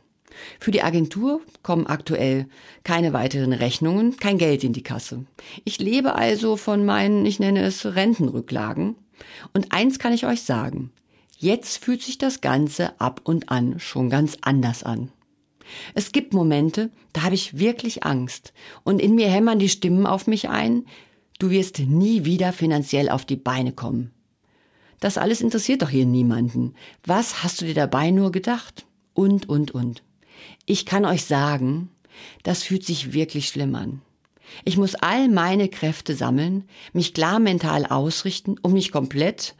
Für 0.59 0.71
die 0.71 0.81
Agentur 0.81 1.41
kommen 1.61 1.85
aktuell 1.85 2.47
keine 2.83 3.13
weiteren 3.13 3.53
Rechnungen, 3.53 4.17
kein 4.17 4.39
Geld 4.39 4.63
in 4.63 4.73
die 4.73 4.81
Kasse. 4.81 5.25
Ich 5.63 5.77
lebe 5.77 6.15
also 6.15 6.57
von 6.57 6.83
meinen, 6.85 7.27
ich 7.27 7.39
nenne 7.39 7.61
es 7.61 7.85
Rentenrücklagen. 7.85 8.95
Und 9.53 9.71
eins 9.71 9.99
kann 9.99 10.13
ich 10.13 10.25
euch 10.25 10.41
sagen. 10.41 10.91
Jetzt 11.37 11.77
fühlt 11.83 12.01
sich 12.01 12.17
das 12.17 12.41
Ganze 12.41 12.99
ab 12.99 13.21
und 13.23 13.49
an 13.49 13.79
schon 13.79 14.09
ganz 14.09 14.35
anders 14.41 14.81
an. 14.81 15.11
Es 15.93 16.11
gibt 16.11 16.33
Momente, 16.33 16.91
da 17.13 17.23
habe 17.23 17.35
ich 17.35 17.57
wirklich 17.57 18.03
Angst 18.03 18.53
und 18.83 18.99
in 19.01 19.15
mir 19.15 19.29
hämmern 19.29 19.59
die 19.59 19.69
Stimmen 19.69 20.05
auf 20.05 20.27
mich 20.27 20.49
ein, 20.49 20.85
du 21.39 21.49
wirst 21.49 21.79
nie 21.79 22.25
wieder 22.25 22.53
finanziell 22.53 23.09
auf 23.09 23.25
die 23.25 23.35
Beine 23.35 23.71
kommen. 23.71 24.11
Das 24.99 25.17
alles 25.17 25.41
interessiert 25.41 25.81
doch 25.81 25.89
hier 25.89 26.05
niemanden. 26.05 26.75
Was 27.05 27.43
hast 27.43 27.59
du 27.61 27.65
dir 27.65 27.73
dabei 27.73 28.11
nur 28.11 28.31
gedacht? 28.31 28.85
Und, 29.13 29.49
und, 29.49 29.71
und. 29.71 30.01
Ich 30.65 30.85
kann 30.85 31.05
euch 31.05 31.25
sagen, 31.25 31.89
das 32.43 32.63
fühlt 32.63 32.85
sich 32.85 33.13
wirklich 33.13 33.47
schlimm 33.49 33.75
an. 33.75 34.01
Ich 34.63 34.77
muss 34.77 34.95
all 34.95 35.29
meine 35.29 35.67
Kräfte 35.67 36.15
sammeln, 36.15 36.63
mich 36.93 37.13
klar 37.13 37.39
mental 37.39 37.85
ausrichten, 37.85 38.55
um 38.61 38.73
mich 38.73 38.91
komplett 38.91 39.55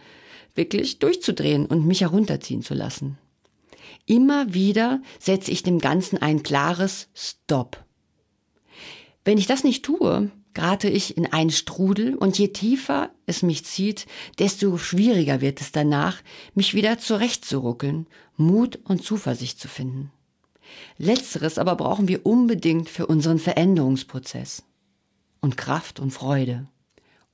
wirklich 0.56 1.00
durchzudrehen 1.00 1.66
und 1.66 1.86
mich 1.86 2.02
herunterziehen 2.02 2.62
zu 2.62 2.74
lassen. 2.74 3.18
Immer 4.06 4.54
wieder 4.54 5.02
setze 5.20 5.52
ich 5.52 5.64
dem 5.64 5.80
Ganzen 5.80 6.18
ein 6.18 6.44
klares 6.44 7.08
Stop. 7.14 7.84
Wenn 9.24 9.38
ich 9.38 9.48
das 9.48 9.64
nicht 9.64 9.86
tue, 9.86 10.32
gerate 10.54 10.90
ich 10.90 11.18
in 11.18 11.32
einen 11.32 11.50
Strudel 11.50 12.16
und 12.16 12.38
je 12.38 12.50
tiefer 12.50 13.12
es 13.26 13.42
mich 13.42 13.66
zieht, 13.66 14.06
desto 14.40 14.78
schwieriger 14.78 15.42
wird 15.42 15.62
es 15.62 15.72
danach, 15.72 16.22
mich 16.54 16.74
wieder 16.74 16.98
zurechtzuruckeln, 16.98 18.08
Mut 18.36 18.80
und 18.84 19.04
Zuversicht 19.04 19.60
zu 19.60 19.68
finden. 19.68 20.12
Letzteres 20.98 21.58
aber 21.58 21.76
brauchen 21.76 22.08
wir 22.08 22.26
unbedingt 22.26 22.90
für 22.90 23.08
unseren 23.08 23.40
Veränderungsprozess. 23.40 24.64
Und 25.42 25.58
Kraft 25.58 26.00
und 26.00 26.12
Freude. 26.12 26.68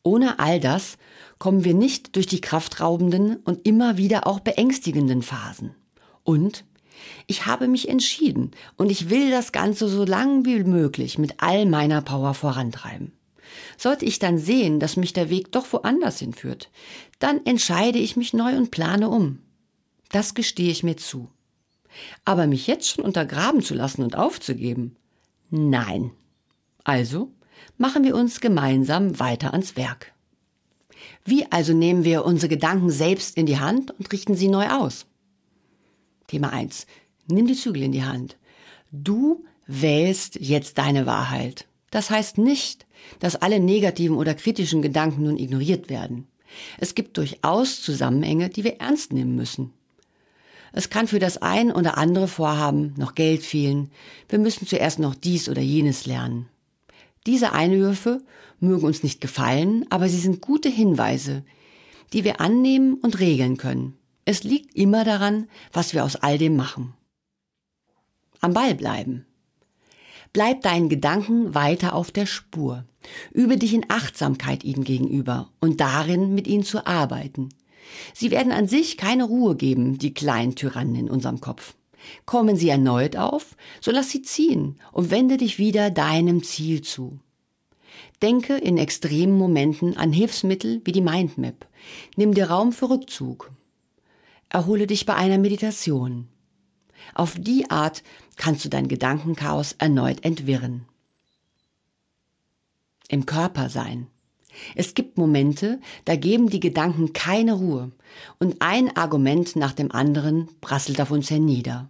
Ohne 0.01 0.39
all 0.39 0.59
das 0.59 0.97
kommen 1.37 1.63
wir 1.63 1.73
nicht 1.73 2.15
durch 2.15 2.25
die 2.25 2.41
kraftraubenden 2.41 3.37
und 3.37 3.67
immer 3.67 3.97
wieder 3.97 4.25
auch 4.25 4.39
beängstigenden 4.39 5.21
Phasen. 5.21 5.75
Und 6.29 6.63
ich 7.25 7.47
habe 7.47 7.67
mich 7.67 7.89
entschieden 7.89 8.51
und 8.77 8.91
ich 8.91 9.09
will 9.09 9.31
das 9.31 9.51
Ganze 9.51 9.87
so 9.87 10.05
lang 10.05 10.45
wie 10.45 10.63
möglich 10.63 11.17
mit 11.17 11.33
all 11.41 11.65
meiner 11.65 12.03
Power 12.03 12.35
vorantreiben. 12.35 13.13
Sollte 13.79 14.05
ich 14.05 14.19
dann 14.19 14.37
sehen, 14.37 14.79
dass 14.79 14.95
mich 14.95 15.11
der 15.11 15.31
Weg 15.31 15.51
doch 15.51 15.73
woanders 15.73 16.19
hinführt, 16.19 16.69
dann 17.17 17.43
entscheide 17.47 17.97
ich 17.97 18.15
mich 18.15 18.33
neu 18.33 18.55
und 18.57 18.69
plane 18.69 19.09
um. 19.09 19.39
Das 20.11 20.35
gestehe 20.35 20.69
ich 20.69 20.83
mir 20.83 20.97
zu. 20.97 21.29
Aber 22.25 22.45
mich 22.45 22.67
jetzt 22.67 22.87
schon 22.87 23.03
untergraben 23.03 23.63
zu 23.63 23.73
lassen 23.73 24.03
und 24.03 24.15
aufzugeben? 24.15 24.97
Nein. 25.49 26.11
Also 26.83 27.31
machen 27.79 28.03
wir 28.03 28.13
uns 28.13 28.39
gemeinsam 28.39 29.19
weiter 29.19 29.51
ans 29.53 29.75
Werk. 29.75 30.13
Wie 31.25 31.51
also 31.51 31.73
nehmen 31.73 32.03
wir 32.03 32.23
unsere 32.23 32.49
Gedanken 32.49 32.91
selbst 32.91 33.35
in 33.35 33.47
die 33.47 33.59
Hand 33.59 33.89
und 33.97 34.11
richten 34.13 34.35
sie 34.35 34.47
neu 34.47 34.67
aus? 34.69 35.07
Thema 36.29 36.53
1. 36.53 36.85
Nimm 37.27 37.47
die 37.47 37.55
Zügel 37.55 37.83
in 37.83 37.91
die 37.91 38.03
Hand. 38.03 38.37
Du 38.91 39.43
wählst 39.67 40.37
jetzt 40.39 40.77
deine 40.77 41.05
Wahrheit. 41.05 41.67
Das 41.91 42.09
heißt 42.09 42.37
nicht, 42.37 42.85
dass 43.19 43.35
alle 43.35 43.59
negativen 43.59 44.15
oder 44.15 44.33
kritischen 44.33 44.81
Gedanken 44.81 45.23
nun 45.23 45.37
ignoriert 45.37 45.89
werden. 45.89 46.27
Es 46.77 46.95
gibt 46.95 47.17
durchaus 47.17 47.81
Zusammenhänge, 47.81 48.49
die 48.49 48.63
wir 48.63 48.77
ernst 48.77 49.13
nehmen 49.13 49.35
müssen. 49.35 49.73
Es 50.71 50.89
kann 50.89 51.07
für 51.07 51.19
das 51.19 51.37
ein 51.41 51.71
oder 51.71 51.97
andere 51.97 52.27
Vorhaben 52.27 52.93
noch 52.97 53.15
Geld 53.15 53.43
fehlen. 53.43 53.89
Wir 54.27 54.39
müssen 54.39 54.67
zuerst 54.67 54.99
noch 54.99 55.15
dies 55.15 55.49
oder 55.49 55.61
jenes 55.61 56.05
lernen. 56.05 56.47
Diese 57.25 57.53
Einwürfe 57.53 58.21
mögen 58.59 58.85
uns 58.85 59.03
nicht 59.03 59.19
gefallen, 59.19 59.85
aber 59.89 60.09
sie 60.09 60.19
sind 60.19 60.41
gute 60.41 60.69
Hinweise, 60.69 61.43
die 62.13 62.23
wir 62.23 62.39
annehmen 62.39 62.95
und 62.95 63.19
regeln 63.19 63.57
können. 63.57 63.98
Es 64.31 64.43
liegt 64.43 64.75
immer 64.75 65.03
daran, 65.03 65.47
was 65.73 65.95
wir 65.95 66.05
aus 66.05 66.15
all 66.15 66.37
dem 66.37 66.55
machen. 66.55 66.93
Am 68.41 68.53
Ball 68.53 68.75
bleiben. 68.75 69.25
Bleib 70.33 70.61
deinen 70.61 70.87
Gedanken 70.87 71.55
weiter 71.55 71.95
auf 71.95 72.11
der 72.11 72.27
Spur. 72.27 72.85
Übe 73.33 73.57
dich 73.57 73.73
in 73.73 73.87
Achtsamkeit 73.89 74.63
ihnen 74.63 74.83
gegenüber 74.83 75.49
und 75.59 75.81
darin, 75.81 76.35
mit 76.35 76.45
ihnen 76.45 76.63
zu 76.63 76.85
arbeiten. 76.85 77.49
Sie 78.13 78.29
werden 78.29 78.51
an 78.51 78.67
sich 78.67 78.97
keine 78.97 79.23
Ruhe 79.23 79.55
geben, 79.55 79.97
die 79.97 80.13
kleinen 80.13 80.53
Tyrannen 80.53 80.93
in 80.93 81.09
unserem 81.09 81.41
Kopf. 81.41 81.73
Kommen 82.27 82.55
sie 82.55 82.69
erneut 82.69 83.17
auf, 83.17 83.57
so 83.81 83.89
lass 83.89 84.11
sie 84.11 84.21
ziehen 84.21 84.79
und 84.91 85.09
wende 85.09 85.37
dich 85.37 85.57
wieder 85.57 85.89
deinem 85.89 86.43
Ziel 86.43 86.81
zu. 86.81 87.17
Denke 88.21 88.57
in 88.57 88.77
extremen 88.77 89.35
Momenten 89.35 89.97
an 89.97 90.13
Hilfsmittel 90.13 90.81
wie 90.85 90.91
die 90.91 91.01
Mindmap. 91.01 91.67
Nimm 92.15 92.35
dir 92.35 92.51
Raum 92.51 92.73
für 92.73 92.91
Rückzug. 92.91 93.49
Erhole 94.49 94.87
dich 94.87 95.05
bei 95.05 95.15
einer 95.15 95.37
Meditation. 95.37 96.27
Auf 97.13 97.35
die 97.37 97.69
Art 97.69 98.03
kannst 98.35 98.65
du 98.65 98.69
dein 98.69 98.87
Gedankenchaos 98.87 99.73
erneut 99.73 100.23
entwirren. 100.23 100.85
Im 103.07 103.25
Körper 103.25 103.69
sein. 103.69 104.07
Es 104.75 104.93
gibt 104.93 105.17
Momente, 105.17 105.79
da 106.05 106.15
geben 106.15 106.49
die 106.49 106.59
Gedanken 106.59 107.13
keine 107.13 107.53
Ruhe 107.53 107.91
und 108.39 108.57
ein 108.59 108.95
Argument 108.97 109.55
nach 109.55 109.73
dem 109.73 109.91
anderen 109.91 110.49
prasselt 110.61 110.99
auf 110.99 111.11
uns 111.11 111.29
hernieder. 111.29 111.89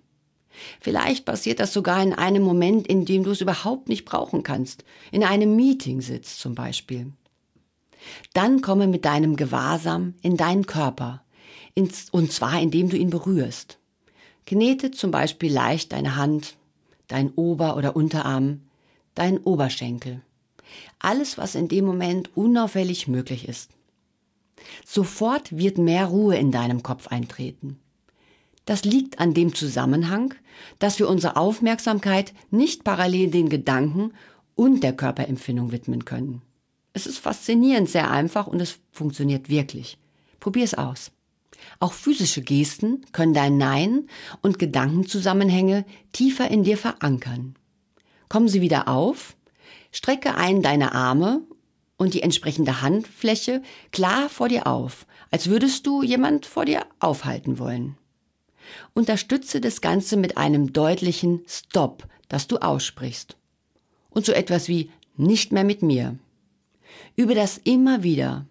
Vielleicht 0.82 1.26
passiert 1.26 1.60
das 1.60 1.74
sogar 1.74 2.04
in 2.04 2.14
einem 2.14 2.44
Moment, 2.44 2.88
in 2.88 3.06
dem 3.06 3.24
du 3.24 3.32
es 3.32 3.42
überhaupt 3.42 3.88
nicht 3.88 4.04
brauchen 4.04 4.44
kannst, 4.44 4.84
in 5.12 5.24
einem 5.24 5.56
Meeting 5.56 6.02
sitzt 6.02 6.40
zum 6.40 6.56
Beispiel. 6.56 7.14
Dann 8.34 8.62
komme 8.62 8.88
mit 8.88 9.06
deinem 9.06 9.36
Gewahrsam 9.36 10.16
in 10.22 10.38
deinen 10.38 10.66
Körper, 10.66 11.24
und 12.12 12.32
zwar 12.32 12.60
indem 12.60 12.90
du 12.90 12.98
ihn 12.98 13.10
berührst. 13.10 13.78
Knete 14.46 14.92
zum 14.92 15.12
Beispiel 15.12 15.52
leicht 15.52 15.92
deine 15.92 16.16
Hand, 16.16 16.56
dein 17.08 17.32
Ober- 17.36 17.78
oder 17.78 17.96
Unterarm, 17.96 18.62
dein 19.16 19.38
Oberschenkel. 19.38 20.22
Alles, 21.00 21.38
was 21.38 21.56
in 21.56 21.68
dem 21.68 21.86
Moment 21.86 22.36
unauffällig 22.36 23.08
möglich 23.08 23.48
ist. 23.48 23.72
Sofort 24.86 25.56
wird 25.56 25.78
mehr 25.78 26.06
Ruhe 26.08 26.36
in 26.36 26.52
deinem 26.52 26.84
Kopf 26.84 27.08
eintreten. 27.08 27.80
Das 28.66 28.84
liegt 28.84 29.20
an 29.20 29.34
dem 29.34 29.56
Zusammenhang, 29.56 30.34
dass 30.78 31.00
wir 31.00 31.10
unsere 31.10 31.38
Aufmerksamkeit 31.38 32.34
nicht 32.52 32.84
parallel 32.84 33.32
den 33.32 33.50
Gedanken 33.50 34.14
und 34.56 34.84
der 34.84 34.94
Körperempfindung 34.94 35.72
widmen 35.72 36.06
können. 36.06 36.42
Es 36.94 37.08
ist 37.08 37.18
faszinierend 37.18 37.90
sehr 37.90 38.12
einfach 38.12 38.48
und 38.48 38.60
es 38.60 38.80
funktioniert 38.92 39.50
wirklich. 39.50 39.98
Probier 40.40 40.66
es 40.66 40.74
aus. 40.74 41.12
Auch 41.80 41.94
physische 41.94 42.42
Gesten 42.42 43.06
können 43.12 43.34
dein 43.34 43.58
Nein 43.58 44.08
und 44.42 44.60
Gedankenzusammenhänge 44.60 45.86
tiefer 46.12 46.50
in 46.50 46.64
dir 46.64 46.78
verankern. 46.78 47.56
Kommen 48.28 48.48
sie 48.48 48.62
wieder 48.62 48.88
auf, 48.88 49.36
strecke 49.92 50.36
ein 50.36 50.62
deine 50.62 50.94
Arme 50.94 51.42
und 51.98 52.14
die 52.14 52.22
entsprechende 52.22 52.82
Handfläche 52.82 53.62
klar 53.92 54.30
vor 54.30 54.50
dir 54.50 54.68
auf, 54.68 55.06
als 55.32 55.50
würdest 55.50 55.86
du 55.86 56.04
jemand 56.04 56.46
vor 56.46 56.66
dir 56.66 56.86
aufhalten 57.00 57.60
wollen. 57.60 57.98
Unterstütze 58.94 59.62
das 59.62 59.82
Ganze 59.82 60.18
mit 60.18 60.38
einem 60.38 60.74
deutlichen 60.74 61.42
Stop, 61.48 62.08
das 62.28 62.48
du 62.48 62.58
aussprichst. 62.58 63.38
Und 64.10 64.26
so 64.26 64.32
etwas 64.32 64.68
wie 64.68 64.92
nicht 65.18 65.52
mehr 65.52 65.64
mit 65.64 65.82
mir. 65.82 66.18
Übe 67.16 67.36
das 67.36 67.58
immer 67.58 68.04
wieder. 68.04 68.46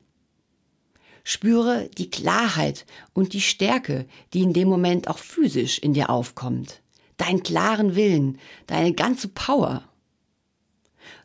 Spüre 1.30 1.90
die 1.98 2.08
Klarheit 2.08 2.86
und 3.12 3.34
die 3.34 3.42
Stärke, 3.42 4.06
die 4.32 4.40
in 4.40 4.54
dem 4.54 4.66
Moment 4.66 5.08
auch 5.08 5.18
physisch 5.18 5.78
in 5.78 5.92
dir 5.92 6.08
aufkommt. 6.08 6.80
Deinen 7.18 7.42
klaren 7.42 7.94
Willen, 7.94 8.38
deine 8.66 8.94
ganze 8.94 9.28
Power. 9.28 9.84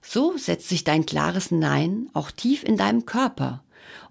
So 0.02 0.36
setzt 0.36 0.68
sich 0.68 0.84
dein 0.84 1.06
klares 1.06 1.52
Nein 1.52 2.10
auch 2.12 2.32
tief 2.32 2.66
in 2.66 2.76
deinem 2.76 3.06
Körper 3.06 3.64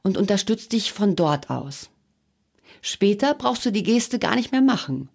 und 0.03 0.17
unterstützt 0.17 0.73
dich 0.73 0.93
von 0.93 1.15
dort 1.15 1.51
aus. 1.51 1.91
Später 2.81 3.35
brauchst 3.35 3.67
du 3.67 3.71
die 3.71 3.83
Geste 3.83 4.19
gar 4.19 4.35
nicht 4.35 4.51
mehr 4.51 4.63
machen, 4.63 5.11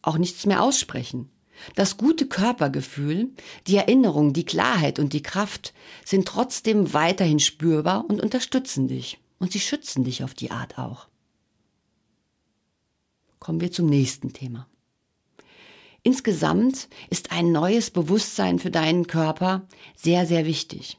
auch 0.00 0.16
nichts 0.16 0.46
mehr 0.46 0.62
aussprechen. 0.62 1.28
Das 1.74 1.98
gute 1.98 2.26
Körpergefühl, 2.26 3.28
die 3.66 3.76
Erinnerung, 3.76 4.32
die 4.32 4.46
Klarheit 4.46 5.00
und 5.00 5.12
die 5.12 5.22
Kraft 5.22 5.74
sind 6.02 6.26
trotzdem 6.26 6.94
weiterhin 6.94 7.40
spürbar 7.40 8.06
und 8.08 8.22
unterstützen 8.22 8.88
dich. 8.88 9.18
Und 9.38 9.52
sie 9.52 9.60
schützen 9.60 10.04
dich 10.04 10.24
auf 10.24 10.34
die 10.34 10.50
Art 10.50 10.78
auch. 10.78 11.08
Kommen 13.38 13.60
wir 13.60 13.70
zum 13.70 13.86
nächsten 13.86 14.32
Thema. 14.32 14.66
Insgesamt 16.02 16.88
ist 17.10 17.32
ein 17.32 17.52
neues 17.52 17.90
Bewusstsein 17.90 18.58
für 18.58 18.70
deinen 18.70 19.06
Körper 19.06 19.66
sehr, 19.94 20.26
sehr 20.26 20.46
wichtig. 20.46 20.98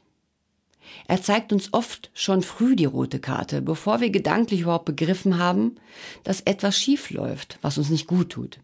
Er 1.06 1.22
zeigt 1.22 1.52
uns 1.52 1.72
oft 1.72 2.10
schon 2.14 2.42
früh 2.42 2.76
die 2.76 2.84
rote 2.84 3.20
Karte, 3.20 3.62
bevor 3.62 4.00
wir 4.00 4.10
gedanklich 4.10 4.60
überhaupt 4.62 4.84
begriffen 4.84 5.38
haben, 5.38 5.76
dass 6.24 6.40
etwas 6.42 6.76
schief 6.76 7.10
läuft, 7.10 7.58
was 7.62 7.78
uns 7.78 7.90
nicht 7.90 8.06
gut 8.06 8.30
tut. 8.30 8.60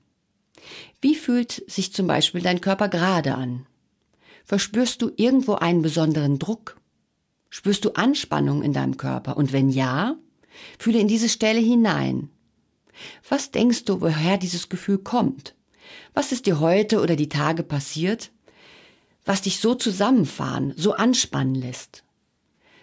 Wie 1.00 1.14
fühlt 1.14 1.62
sich 1.70 1.92
zum 1.92 2.06
Beispiel 2.06 2.40
dein 2.40 2.60
Körper 2.60 2.88
gerade 2.88 3.34
an? 3.34 3.66
Verspürst 4.44 5.02
du 5.02 5.10
irgendwo 5.16 5.54
einen 5.54 5.82
besonderen 5.82 6.38
Druck? 6.38 6.76
Spürst 7.56 7.86
du 7.86 7.92
Anspannung 7.92 8.62
in 8.62 8.74
deinem 8.74 8.98
Körper? 8.98 9.38
Und 9.38 9.50
wenn 9.54 9.70
ja, 9.70 10.18
fühle 10.78 10.98
in 10.98 11.08
diese 11.08 11.30
Stelle 11.30 11.58
hinein. 11.58 12.28
Was 13.30 13.50
denkst 13.50 13.86
du, 13.86 14.02
woher 14.02 14.36
dieses 14.36 14.68
Gefühl 14.68 14.98
kommt? 14.98 15.54
Was 16.12 16.32
ist 16.32 16.44
dir 16.44 16.60
heute 16.60 17.00
oder 17.00 17.16
die 17.16 17.30
Tage 17.30 17.62
passiert, 17.62 18.30
was 19.24 19.40
dich 19.40 19.58
so 19.58 19.74
zusammenfahren, 19.74 20.74
so 20.76 20.92
anspannen 20.96 21.54
lässt? 21.54 22.04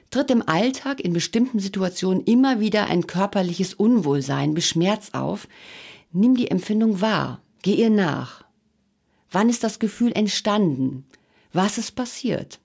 Tritt 0.10 0.32
im 0.32 0.42
Alltag 0.42 1.02
in 1.02 1.14
bestimmten 1.14 1.60
Situationen 1.60 2.24
immer 2.24 2.60
wieder 2.60 2.88
ein 2.88 3.06
körperliches 3.06 3.76
Unwohlsein, 3.76 4.56
Beschmerz 4.56 5.12
auf, 5.12 5.48
nimm 6.12 6.34
die 6.34 6.50
Empfindung 6.50 7.00
wahr, 7.00 7.44
geh 7.62 7.76
ihr 7.76 7.92
nach. 7.92 8.44
Wann 9.30 9.50
ist 9.50 9.64
das 9.64 9.78
Gefühl 9.78 10.14
entstanden? 10.14 11.06
Was 11.52 11.78
ist 11.78 11.92
passiert? 11.92 12.60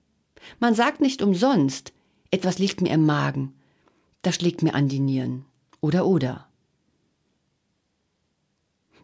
Man 0.59 0.73
sagt 0.73 1.01
nicht 1.01 1.21
umsonst, 1.21 1.93
etwas 2.31 2.59
liegt 2.59 2.81
mir 2.81 2.91
im 2.91 3.05
Magen, 3.05 3.53
das 4.21 4.35
schlägt 4.35 4.61
mir 4.61 4.75
an 4.75 4.87
die 4.87 4.99
Nieren. 4.99 5.45
Oder 5.81 6.05
oder. 6.05 6.47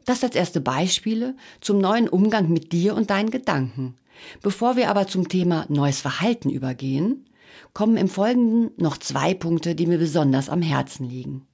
Das 0.04 0.24
als 0.24 0.36
erste 0.36 0.62
Beispiele 0.62 1.36
zum 1.62 1.80
neuen 1.80 2.08
Umgang 2.08 2.50
mit 2.50 2.72
dir 2.72 2.96
und 2.96 3.10
deinen 3.10 3.32
Gedanken. 3.32 3.96
Bevor 4.42 4.76
wir 4.76 4.90
aber 4.90 5.08
zum 5.08 5.28
Thema 5.28 5.66
neues 5.70 6.02
Verhalten 6.02 6.50
übergehen, 6.50 7.26
kommen 7.74 7.98
im 7.98 8.08
Folgenden 8.08 8.72
noch 8.78 8.98
zwei 8.98 9.34
Punkte, 9.34 9.76
die 9.76 9.88
mir 9.88 9.98
besonders 9.98 10.50
am 10.50 10.62
Herzen 10.62 11.10
liegen. 11.10 11.48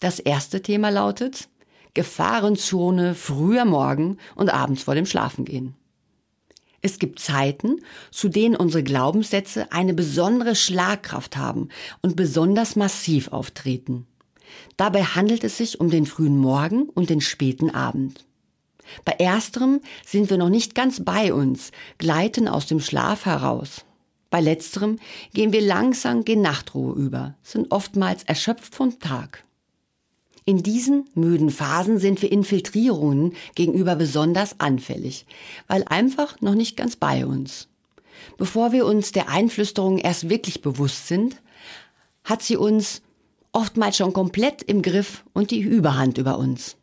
Das 0.00 0.18
erste 0.18 0.60
Thema 0.62 0.90
lautet 0.90 1.48
Gefahrenzone 1.94 3.14
früher 3.14 3.64
Morgen 3.64 4.18
und 4.34 4.50
abends 4.50 4.82
vor 4.82 4.94
dem 4.94 5.06
Schlafengehen. 5.06 5.74
Es 6.86 7.00
gibt 7.00 7.18
Zeiten, 7.18 7.80
zu 8.12 8.28
denen 8.28 8.54
unsere 8.54 8.84
Glaubenssätze 8.84 9.72
eine 9.72 9.92
besondere 9.92 10.54
Schlagkraft 10.54 11.36
haben 11.36 11.68
und 12.00 12.14
besonders 12.14 12.76
massiv 12.76 13.32
auftreten. 13.32 14.06
Dabei 14.76 15.02
handelt 15.02 15.42
es 15.42 15.56
sich 15.56 15.80
um 15.80 15.90
den 15.90 16.06
frühen 16.06 16.38
Morgen 16.38 16.84
und 16.84 17.10
den 17.10 17.20
späten 17.20 17.70
Abend. 17.70 18.24
Bei 19.04 19.14
ersterem 19.18 19.80
sind 20.06 20.30
wir 20.30 20.38
noch 20.38 20.48
nicht 20.48 20.76
ganz 20.76 21.04
bei 21.04 21.34
uns, 21.34 21.72
gleiten 21.98 22.46
aus 22.46 22.66
dem 22.66 22.78
Schlaf 22.78 23.26
heraus. 23.26 23.84
Bei 24.30 24.40
letzterem 24.40 25.00
gehen 25.34 25.52
wir 25.52 25.62
langsam 25.62 26.24
gen 26.24 26.40
Nachtruhe 26.40 26.94
über, 26.94 27.34
sind 27.42 27.72
oftmals 27.72 28.22
erschöpft 28.22 28.76
vom 28.76 29.00
Tag. 29.00 29.44
In 30.48 30.62
diesen 30.62 31.10
müden 31.14 31.50
Phasen 31.50 31.98
sind 31.98 32.22
wir 32.22 32.30
Infiltrierungen 32.30 33.34
gegenüber 33.56 33.96
besonders 33.96 34.60
anfällig, 34.60 35.26
weil 35.66 35.82
einfach 35.88 36.40
noch 36.40 36.54
nicht 36.54 36.76
ganz 36.76 36.94
bei 36.94 37.26
uns. 37.26 37.66
Bevor 38.38 38.70
wir 38.70 38.86
uns 38.86 39.10
der 39.10 39.28
Einflüsterung 39.28 39.98
erst 39.98 40.28
wirklich 40.28 40.62
bewusst 40.62 41.08
sind, 41.08 41.42
hat 42.22 42.42
sie 42.42 42.56
uns 42.56 43.02
oftmals 43.50 43.96
schon 43.96 44.12
komplett 44.12 44.62
im 44.62 44.82
Griff 44.82 45.24
und 45.32 45.50
die 45.50 45.60
Überhand 45.60 46.16
über 46.16 46.38
uns. 46.38 46.76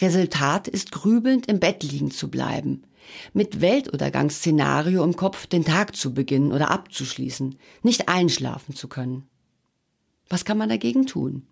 Resultat 0.00 0.68
ist 0.68 0.92
grübelnd 0.92 1.48
im 1.48 1.58
Bett 1.58 1.82
liegen 1.82 2.12
zu 2.12 2.30
bleiben, 2.30 2.84
mit 3.32 3.60
Weltuntergangsszenario 3.60 5.02
im 5.02 5.16
Kopf 5.16 5.48
den 5.48 5.64
Tag 5.64 5.96
zu 5.96 6.14
beginnen 6.14 6.52
oder 6.52 6.70
abzuschließen, 6.70 7.58
nicht 7.82 8.08
einschlafen 8.08 8.76
zu 8.76 8.86
können. 8.86 9.24
Was 10.28 10.44
kann 10.44 10.58
man 10.58 10.68
dagegen 10.68 11.06
tun? 11.06 11.48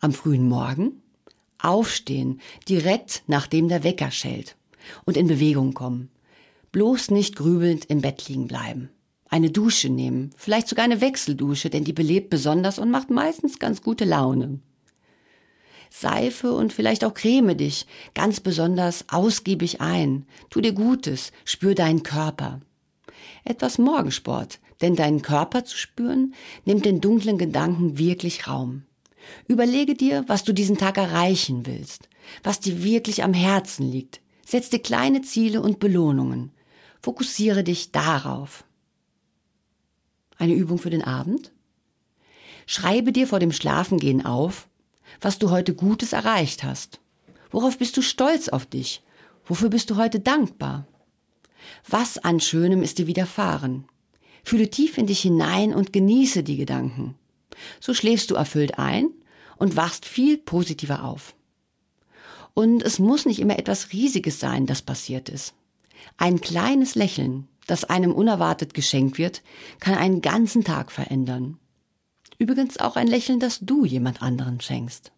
Am 0.00 0.12
frühen 0.12 0.48
Morgen 0.48 1.02
aufstehen, 1.60 2.40
direkt 2.68 3.24
nachdem 3.26 3.68
der 3.68 3.82
Wecker 3.82 4.10
schellt 4.10 4.56
und 5.04 5.16
in 5.16 5.26
Bewegung 5.26 5.74
kommen. 5.74 6.10
Bloß 6.70 7.10
nicht 7.10 7.36
grübelnd 7.36 7.86
im 7.86 8.00
Bett 8.00 8.28
liegen 8.28 8.46
bleiben. 8.46 8.90
Eine 9.28 9.50
Dusche 9.50 9.90
nehmen, 9.90 10.30
vielleicht 10.36 10.68
sogar 10.68 10.84
eine 10.84 11.00
Wechseldusche, 11.00 11.68
denn 11.68 11.84
die 11.84 11.92
belebt 11.92 12.30
besonders 12.30 12.78
und 12.78 12.90
macht 12.90 13.10
meistens 13.10 13.58
ganz 13.58 13.82
gute 13.82 14.04
Laune. 14.04 14.60
Seife 15.90 16.52
und 16.52 16.72
vielleicht 16.72 17.04
auch 17.04 17.14
creme 17.14 17.56
dich 17.56 17.86
ganz 18.14 18.40
besonders 18.40 19.04
ausgiebig 19.08 19.80
ein. 19.80 20.26
Tu 20.50 20.60
dir 20.60 20.72
Gutes, 20.72 21.32
spür 21.44 21.74
deinen 21.74 22.02
Körper. 22.02 22.60
Etwas 23.44 23.78
Morgensport, 23.78 24.60
denn 24.80 24.96
deinen 24.96 25.22
Körper 25.22 25.64
zu 25.64 25.76
spüren, 25.76 26.34
nimmt 26.64 26.84
den 26.84 27.00
dunklen 27.00 27.38
Gedanken 27.38 27.98
wirklich 27.98 28.46
Raum. 28.46 28.84
Überlege 29.46 29.94
dir, 29.94 30.24
was 30.26 30.44
du 30.44 30.52
diesen 30.52 30.78
Tag 30.78 30.96
erreichen 30.96 31.66
willst, 31.66 32.08
was 32.42 32.60
dir 32.60 32.82
wirklich 32.82 33.22
am 33.22 33.34
Herzen 33.34 33.90
liegt. 33.90 34.20
Setz 34.44 34.70
dir 34.70 34.78
kleine 34.78 35.22
Ziele 35.22 35.60
und 35.60 35.78
Belohnungen. 35.78 36.52
Fokussiere 37.00 37.64
dich 37.64 37.92
darauf. 37.92 38.64
Eine 40.38 40.54
Übung 40.54 40.78
für 40.78 40.90
den 40.90 41.02
Abend? 41.02 41.52
Schreibe 42.66 43.12
dir 43.12 43.26
vor 43.26 43.40
dem 43.40 43.52
Schlafengehen 43.52 44.24
auf, 44.24 44.68
was 45.20 45.38
du 45.38 45.50
heute 45.50 45.74
Gutes 45.74 46.12
erreicht 46.12 46.64
hast. 46.64 47.00
Worauf 47.50 47.78
bist 47.78 47.96
du 47.96 48.02
stolz 48.02 48.48
auf 48.48 48.66
dich? 48.66 49.02
Wofür 49.44 49.70
bist 49.70 49.90
du 49.90 49.96
heute 49.96 50.20
dankbar? 50.20 50.86
Was 51.88 52.18
an 52.18 52.40
Schönem 52.40 52.82
ist 52.82 52.98
dir 52.98 53.06
widerfahren? 53.06 53.86
Fühle 54.44 54.70
tief 54.70 54.96
in 54.98 55.06
dich 55.06 55.20
hinein 55.20 55.74
und 55.74 55.92
genieße 55.92 56.42
die 56.42 56.56
Gedanken. 56.56 57.14
So 57.80 57.94
schläfst 57.94 58.30
du 58.30 58.34
erfüllt 58.34 58.78
ein 58.78 59.10
und 59.56 59.76
wachst 59.76 60.04
viel 60.04 60.38
positiver 60.38 61.04
auf. 61.04 61.34
Und 62.54 62.82
es 62.82 62.98
muss 62.98 63.26
nicht 63.26 63.40
immer 63.40 63.58
etwas 63.58 63.92
Riesiges 63.92 64.40
sein, 64.40 64.66
das 64.66 64.82
passiert 64.82 65.28
ist. 65.28 65.54
Ein 66.16 66.40
kleines 66.40 66.94
Lächeln, 66.94 67.46
das 67.66 67.84
einem 67.84 68.12
unerwartet 68.12 68.74
geschenkt 68.74 69.18
wird, 69.18 69.42
kann 69.80 69.94
einen 69.94 70.22
ganzen 70.22 70.64
Tag 70.64 70.90
verändern. 70.90 71.58
Übrigens 72.38 72.78
auch 72.78 72.96
ein 72.96 73.08
Lächeln, 73.08 73.40
das 73.40 73.60
du 73.60 73.84
jemand 73.84 74.22
anderen 74.22 74.60
schenkst. 74.60 75.12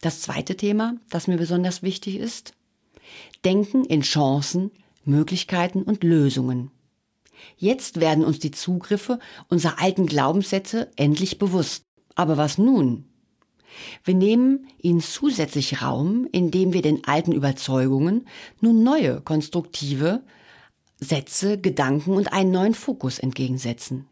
Das 0.00 0.20
zweite 0.20 0.56
Thema, 0.56 0.96
das 1.10 1.26
mir 1.26 1.36
besonders 1.36 1.82
wichtig 1.82 2.16
ist, 2.16 2.54
Denken 3.44 3.84
in 3.84 4.02
Chancen, 4.02 4.70
Möglichkeiten 5.04 5.82
und 5.82 6.04
Lösungen. 6.04 6.70
Jetzt 7.56 8.00
werden 8.00 8.24
uns 8.24 8.38
die 8.38 8.50
Zugriffe 8.50 9.18
unserer 9.48 9.80
alten 9.80 10.06
Glaubenssätze 10.06 10.90
endlich 10.96 11.38
bewusst. 11.38 11.82
Aber 12.14 12.36
was 12.36 12.58
nun? 12.58 13.06
Wir 14.04 14.14
nehmen 14.14 14.66
ihnen 14.78 15.00
zusätzlich 15.00 15.82
Raum, 15.82 16.28
indem 16.30 16.72
wir 16.72 16.82
den 16.82 17.04
alten 17.04 17.32
Überzeugungen 17.32 18.26
nun 18.60 18.82
neue, 18.82 19.20
konstruktive 19.20 20.22
Sätze, 20.98 21.58
Gedanken 21.58 22.12
und 22.12 22.32
einen 22.32 22.50
neuen 22.50 22.74
Fokus 22.74 23.18
entgegensetzen. 23.18 24.06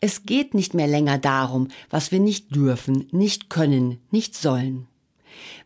Es 0.00 0.24
geht 0.24 0.54
nicht 0.54 0.74
mehr 0.74 0.88
länger 0.88 1.18
darum, 1.18 1.68
was 1.90 2.10
wir 2.10 2.20
nicht 2.20 2.54
dürfen, 2.54 3.06
nicht 3.12 3.48
können, 3.50 3.98
nicht 4.10 4.34
sollen. 4.34 4.88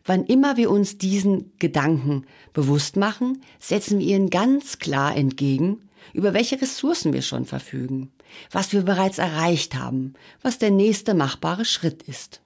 Wann 0.05 0.25
immer 0.25 0.57
wir 0.57 0.69
uns 0.69 0.97
diesen 0.97 1.53
Gedanken 1.57 2.25
bewusst 2.53 2.95
machen, 2.95 3.41
setzen 3.59 3.99
wir 3.99 4.05
ihnen 4.05 4.29
ganz 4.29 4.77
klar 4.77 5.15
entgegen, 5.15 5.89
über 6.13 6.33
welche 6.33 6.61
Ressourcen 6.61 7.13
wir 7.13 7.21
schon 7.21 7.45
verfügen, 7.45 8.11
was 8.51 8.73
wir 8.73 8.81
bereits 8.83 9.17
erreicht 9.17 9.75
haben, 9.75 10.13
was 10.41 10.57
der 10.57 10.71
nächste 10.71 11.13
machbare 11.13 11.65
Schritt 11.65 12.03
ist. 12.03 12.41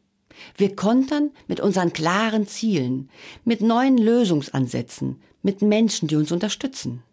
Wir 0.56 0.76
kontern 0.76 1.32
mit 1.48 1.60
unseren 1.60 1.94
klaren 1.94 2.48
Zielen, 2.48 3.10
mit 3.44 3.62
neuen 3.62 3.98
Lösungsansätzen, 3.98 5.22
mit 5.42 5.62
Menschen, 5.62 6.08
die 6.08 6.16
uns 6.16 6.32
unterstützen. 6.32 7.04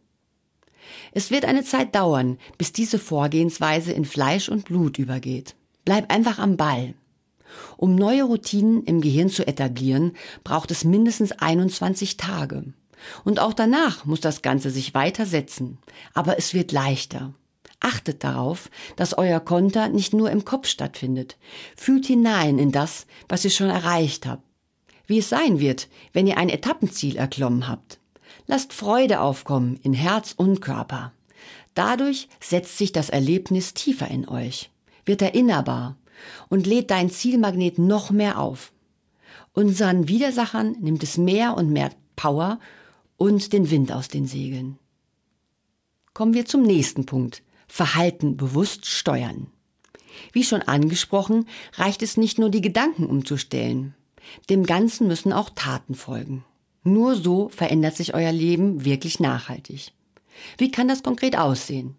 Es 1.13 1.31
wird 1.31 1.45
eine 1.45 1.65
Zeit 1.65 1.95
dauern, 1.95 2.39
bis 2.59 2.73
diese 2.73 2.99
Vorgehensweise 2.99 3.93
in 3.93 4.05
Fleisch 4.05 4.49
und 4.49 4.65
Blut 4.65 4.99
übergeht. 4.99 5.55
Bleib 5.85 6.13
einfach 6.13 6.39
am 6.39 6.57
Ball. 6.57 6.95
Um 7.77 7.95
neue 7.95 8.25
Routinen 8.25 8.83
im 8.85 9.01
Gehirn 9.01 9.29
zu 9.29 9.47
etablieren, 9.47 10.13
braucht 10.43 10.71
es 10.71 10.85
mindestens 10.85 11.33
21 11.33 12.17
Tage. 12.17 12.75
Und 13.25 13.41
auch 13.41 13.53
danach 13.53 14.05
muss 14.05 14.21
das 14.21 14.43
Ganze 14.43 14.71
sich 14.71 14.95
weiter 14.95 15.27
setzen. 15.27 15.79
Aber 16.13 16.39
es 16.39 16.55
wird 16.55 16.73
leichter. 16.73 17.35
Achtet 17.81 18.25
darauf, 18.25 18.71
dass 18.97 19.19
euer 19.19 19.41
Konter 19.41 19.89
nicht 19.89 20.15
nur 20.15 20.31
im 20.31 20.45
Kopf 20.45 20.69
stattfindet. 20.69 21.37
Fühlt 21.77 22.07
hinein 22.07 22.59
in 22.59 22.73
das, 22.73 23.07
was 23.29 23.45
ihr 23.45 23.51
schon 23.51 23.69
erreicht 23.69 24.27
habt. 24.27 24.43
Wie 25.07 25.19
es 25.19 25.29
sein 25.29 25.61
wird, 25.61 25.89
wenn 26.13 26.27
ihr 26.27 26.39
ein 26.39 26.49
Etappenziel 26.49 27.17
erklommen 27.17 27.69
habt. 27.69 27.99
Lasst 28.47 28.73
Freude 28.73 29.21
aufkommen 29.21 29.79
in 29.83 29.93
Herz 29.93 30.33
und 30.37 30.61
Körper. 30.61 31.13
Dadurch 31.75 32.29
setzt 32.41 32.79
sich 32.79 32.93
das 32.93 33.11
Erlebnis 33.11 33.75
tiefer 33.75 34.09
in 34.09 34.29
euch, 34.29 34.71
wird 35.05 35.23
erinnerbar 35.23 35.97
und 36.49 36.67
lädt 36.67 36.91
dein 36.91 37.11
Zielmagnet 37.11 37.79
noch 37.79 38.11
mehr 38.11 38.39
auf. 38.39 38.73
Unseren 39.53 40.09
Widersachern 40.09 40.77
nimmt 40.81 41.03
es 41.03 41.19
mehr 41.19 41.57
und 41.57 41.71
mehr 41.71 41.91
Power 42.17 42.59
und 43.17 43.53
den 43.53 43.71
Wind 43.71 43.93
aus 43.93 44.09
den 44.09 44.27
Segeln. 44.27 44.79
Kommen 46.13 46.35
wir 46.35 46.47
zum 46.47 46.63
nächsten 46.63 47.07
Punkt. 47.07 47.43
Verhalten 47.67 48.37
bewusst 48.37 48.87
steuern. 48.87 49.49
Wie 50.33 50.45
schon 50.45 50.63
angesprochen, 50.63 51.49
reicht 51.75 52.03
es 52.03 52.17
nicht 52.17 52.39
nur, 52.39 52.51
die 52.51 52.61
Gedanken 52.61 53.07
umzustellen. 53.07 53.95
Dem 54.49 54.65
Ganzen 54.65 55.09
müssen 55.09 55.33
auch 55.33 55.51
Taten 55.51 55.95
folgen. 55.95 56.45
Nur 56.85 57.17
so 57.17 57.49
verändert 57.49 57.97
sich 57.97 58.15
euer 58.15 58.33
Leben 58.33 58.85
wirklich 58.85 59.19
nachhaltig. 59.19 59.93
Wie 60.59 60.71
kann 60.71 60.89
das 60.89 61.03
konkret 61.03 61.37
aussehen? 61.37 61.97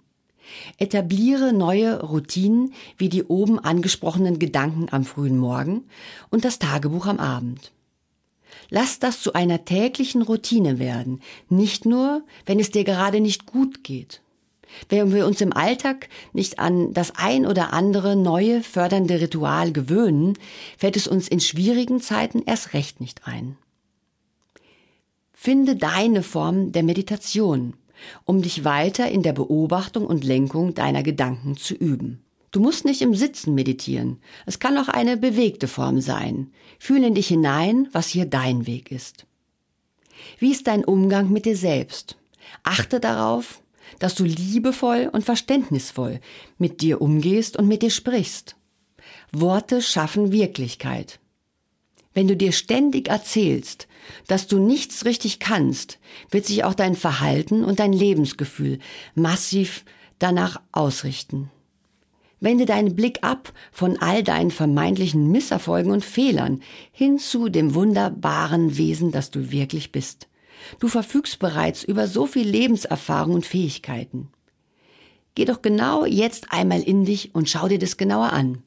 Etabliere 0.77 1.53
neue 1.53 2.01
Routinen 2.01 2.73
wie 2.97 3.09
die 3.09 3.23
oben 3.23 3.59
angesprochenen 3.59 4.37
Gedanken 4.37 4.87
am 4.91 5.03
frühen 5.03 5.37
Morgen 5.37 5.85
und 6.29 6.45
das 6.45 6.59
Tagebuch 6.59 7.07
am 7.07 7.19
Abend. 7.19 7.71
Lass 8.69 8.99
das 8.99 9.21
zu 9.21 9.33
einer 9.33 9.65
täglichen 9.65 10.21
Routine 10.21 10.79
werden, 10.79 11.21
nicht 11.49 11.85
nur, 11.85 12.23
wenn 12.45 12.59
es 12.59 12.71
dir 12.71 12.83
gerade 12.83 13.19
nicht 13.19 13.45
gut 13.45 13.83
geht. 13.83 14.21
Wenn 14.89 15.13
wir 15.13 15.25
uns 15.25 15.39
im 15.41 15.53
Alltag 15.53 16.09
nicht 16.33 16.59
an 16.59 16.93
das 16.93 17.15
ein 17.15 17.45
oder 17.45 17.71
andere 17.71 18.15
neue 18.15 18.61
fördernde 18.61 19.21
Ritual 19.21 19.71
gewöhnen, 19.71 20.37
fällt 20.77 20.97
es 20.97 21.07
uns 21.07 21.27
in 21.27 21.39
schwierigen 21.39 22.01
Zeiten 22.01 22.41
erst 22.45 22.73
recht 22.73 22.99
nicht 22.99 23.25
ein. 23.25 23.57
Finde 25.33 25.75
deine 25.75 26.23
Form 26.23 26.71
der 26.71 26.83
Meditation 26.83 27.75
um 28.25 28.41
dich 28.41 28.63
weiter 28.63 29.09
in 29.09 29.23
der 29.23 29.33
Beobachtung 29.33 30.05
und 30.05 30.23
Lenkung 30.23 30.73
deiner 30.73 31.03
Gedanken 31.03 31.57
zu 31.57 31.73
üben. 31.73 32.24
Du 32.55 32.61
musst 32.61 32.85
nicht 32.85 33.01
im 33.01 33.13
Sitzen 33.13 33.53
meditieren. 33.53 34.21
Es 34.45 34.59
kann 34.59 34.77
auch 34.77 34.87
eine 34.87 35.17
bewegte 35.17 35.67
Form 35.67 35.99
sein. 35.99 36.53
Fühle 36.79 37.07
in 37.07 37.13
dich 37.13 37.27
hinein, 37.27 37.89
was 37.91 38.07
hier 38.07 38.25
dein 38.25 38.65
Weg 38.65 38.93
ist. 38.93 39.25
Wie 40.39 40.53
ist 40.53 40.67
dein 40.67 40.85
Umgang 40.85 41.33
mit 41.33 41.45
dir 41.45 41.57
selbst? 41.57 42.15
Achte 42.63 43.01
darauf, 43.01 43.61
dass 43.99 44.15
du 44.15 44.23
liebevoll 44.23 45.09
und 45.11 45.25
verständnisvoll 45.25 46.21
mit 46.57 46.79
dir 46.79 47.01
umgehst 47.01 47.57
und 47.57 47.67
mit 47.67 47.81
dir 47.81 47.89
sprichst. 47.89 48.55
Worte 49.33 49.81
schaffen 49.81 50.31
Wirklichkeit. 50.31 51.19
Wenn 52.13 52.29
du 52.29 52.37
dir 52.37 52.53
ständig 52.53 53.09
erzählst, 53.09 53.89
dass 54.27 54.47
du 54.47 54.59
nichts 54.59 55.03
richtig 55.03 55.41
kannst, 55.41 55.99
wird 56.31 56.45
sich 56.45 56.63
auch 56.63 56.73
dein 56.73 56.95
Verhalten 56.95 57.65
und 57.65 57.81
dein 57.81 57.91
Lebensgefühl 57.91 58.79
massiv 59.13 59.83
danach 60.19 60.61
ausrichten. 60.71 61.51
Wende 62.45 62.65
deinen 62.65 62.95
Blick 62.95 63.23
ab 63.23 63.51
von 63.71 63.97
all 63.97 64.23
deinen 64.23 64.51
vermeintlichen 64.51 65.31
Misserfolgen 65.31 65.91
und 65.91 66.05
Fehlern 66.05 66.61
hin 66.91 67.19
zu 67.19 67.49
dem 67.49 67.73
wunderbaren 67.73 68.77
Wesen, 68.77 69.11
das 69.11 69.31
du 69.31 69.51
wirklich 69.51 69.91
bist. 69.91 70.29
Du 70.79 70.87
verfügst 70.87 71.39
bereits 71.39 71.83
über 71.83 72.07
so 72.07 72.27
viel 72.27 72.47
Lebenserfahrung 72.47 73.33
und 73.33 73.45
Fähigkeiten. 73.45 74.29
Geh 75.33 75.45
doch 75.45 75.61
genau 75.61 76.05
jetzt 76.05 76.51
einmal 76.51 76.81
in 76.81 77.03
dich 77.03 77.35
und 77.35 77.49
schau 77.49 77.67
dir 77.67 77.79
das 77.79 77.97
genauer 77.97 78.31
an. 78.31 78.61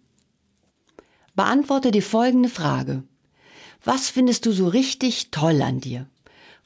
Beantworte 1.35 1.93
die 1.93 2.03
folgende 2.03 2.49
Frage. 2.49 3.05
Was 3.85 4.11
findest 4.11 4.45
du 4.45 4.53
so 4.53 4.67
richtig 4.67 5.31
toll 5.31 5.63
an 5.63 5.81
dir? 5.81 6.09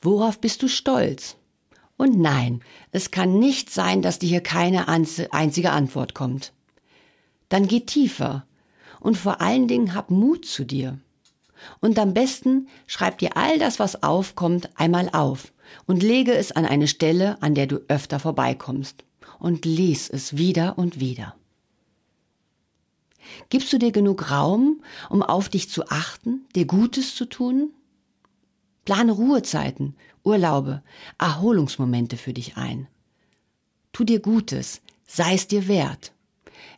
Worauf 0.00 0.40
bist 0.40 0.62
du 0.62 0.68
stolz? 0.68 1.36
Und 1.98 2.18
nein, 2.18 2.62
es 2.90 3.10
kann 3.10 3.38
nicht 3.38 3.70
sein, 3.70 4.00
dass 4.00 4.18
dir 4.18 4.30
hier 4.30 4.40
keine 4.40 4.88
einzige 4.88 5.70
Antwort 5.70 6.14
kommt. 6.14 6.54
Dann 7.52 7.68
geh 7.68 7.80
tiefer 7.80 8.46
und 8.98 9.18
vor 9.18 9.42
allen 9.42 9.68
Dingen 9.68 9.94
hab 9.94 10.10
Mut 10.10 10.46
zu 10.46 10.64
dir. 10.64 10.98
Und 11.80 11.98
am 11.98 12.14
besten 12.14 12.66
schreib 12.86 13.18
dir 13.18 13.36
all 13.36 13.58
das, 13.58 13.78
was 13.78 14.02
aufkommt, 14.02 14.70
einmal 14.76 15.10
auf 15.12 15.52
und 15.84 16.02
lege 16.02 16.32
es 16.32 16.52
an 16.52 16.64
eine 16.64 16.88
Stelle, 16.88 17.36
an 17.42 17.54
der 17.54 17.66
du 17.66 17.82
öfter 17.88 18.18
vorbeikommst 18.20 19.04
und 19.38 19.66
lies 19.66 20.08
es 20.08 20.38
wieder 20.38 20.78
und 20.78 20.98
wieder. 20.98 21.36
Gibst 23.50 23.70
du 23.70 23.78
dir 23.78 23.92
genug 23.92 24.30
Raum, 24.30 24.82
um 25.10 25.22
auf 25.22 25.50
dich 25.50 25.68
zu 25.68 25.88
achten, 25.88 26.46
dir 26.54 26.64
Gutes 26.64 27.14
zu 27.14 27.26
tun? 27.26 27.70
Plane 28.86 29.12
Ruhezeiten, 29.12 29.94
Urlaube, 30.24 30.82
Erholungsmomente 31.18 32.16
für 32.16 32.32
dich 32.32 32.56
ein. 32.56 32.88
Tu 33.92 34.04
dir 34.04 34.20
Gutes, 34.20 34.80
sei 35.06 35.34
es 35.34 35.48
dir 35.48 35.68
wert. 35.68 36.14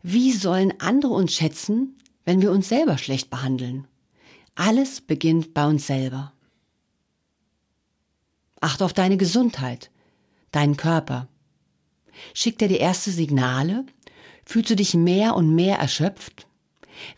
Wie 0.06 0.32
sollen 0.32 0.78
andere 0.80 1.14
uns 1.14 1.32
schätzen, 1.32 1.96
wenn 2.26 2.42
wir 2.42 2.52
uns 2.52 2.68
selber 2.68 2.98
schlecht 2.98 3.30
behandeln? 3.30 3.86
Alles 4.54 5.00
beginnt 5.00 5.54
bei 5.54 5.66
uns 5.66 5.86
selber. 5.86 6.34
Achte 8.60 8.84
auf 8.84 8.92
deine 8.92 9.16
Gesundheit, 9.16 9.90
deinen 10.52 10.76
Körper. 10.76 11.26
Schickt 12.34 12.60
er 12.60 12.68
dir 12.68 12.80
erste 12.80 13.10
Signale, 13.12 13.86
Fühlst 14.44 14.68
du 14.68 14.76
dich 14.76 14.92
mehr 14.92 15.36
und 15.36 15.54
mehr 15.54 15.78
erschöpft? 15.78 16.46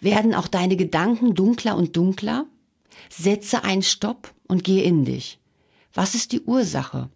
Werden 0.00 0.32
auch 0.32 0.46
deine 0.46 0.76
Gedanken 0.76 1.34
dunkler 1.34 1.76
und 1.76 1.96
dunkler? 1.96 2.46
Setze 3.10 3.64
einen 3.64 3.82
Stopp 3.82 4.32
und 4.46 4.62
gehe 4.62 4.84
in 4.84 5.04
dich. 5.04 5.40
Was 5.92 6.14
ist 6.14 6.30
die 6.30 6.42
Ursache? 6.42 7.10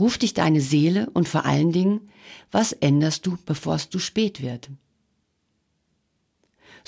Ruf 0.00 0.18
dich 0.18 0.34
deine 0.34 0.60
Seele 0.60 1.08
und 1.10 1.28
vor 1.28 1.44
allen 1.44 1.70
Dingen, 1.70 2.10
was 2.50 2.72
änderst 2.72 3.24
du, 3.24 3.38
bevor 3.46 3.76
es 3.76 3.88
zu 3.88 4.00
spät 4.00 4.42
wird? 4.42 4.68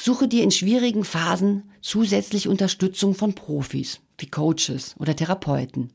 Suche 0.00 0.28
dir 0.28 0.44
in 0.44 0.52
schwierigen 0.52 1.02
Phasen 1.02 1.72
zusätzlich 1.80 2.46
Unterstützung 2.46 3.16
von 3.16 3.34
Profis, 3.34 3.98
wie 4.16 4.30
Coaches 4.30 4.94
oder 5.00 5.16
Therapeuten. 5.16 5.92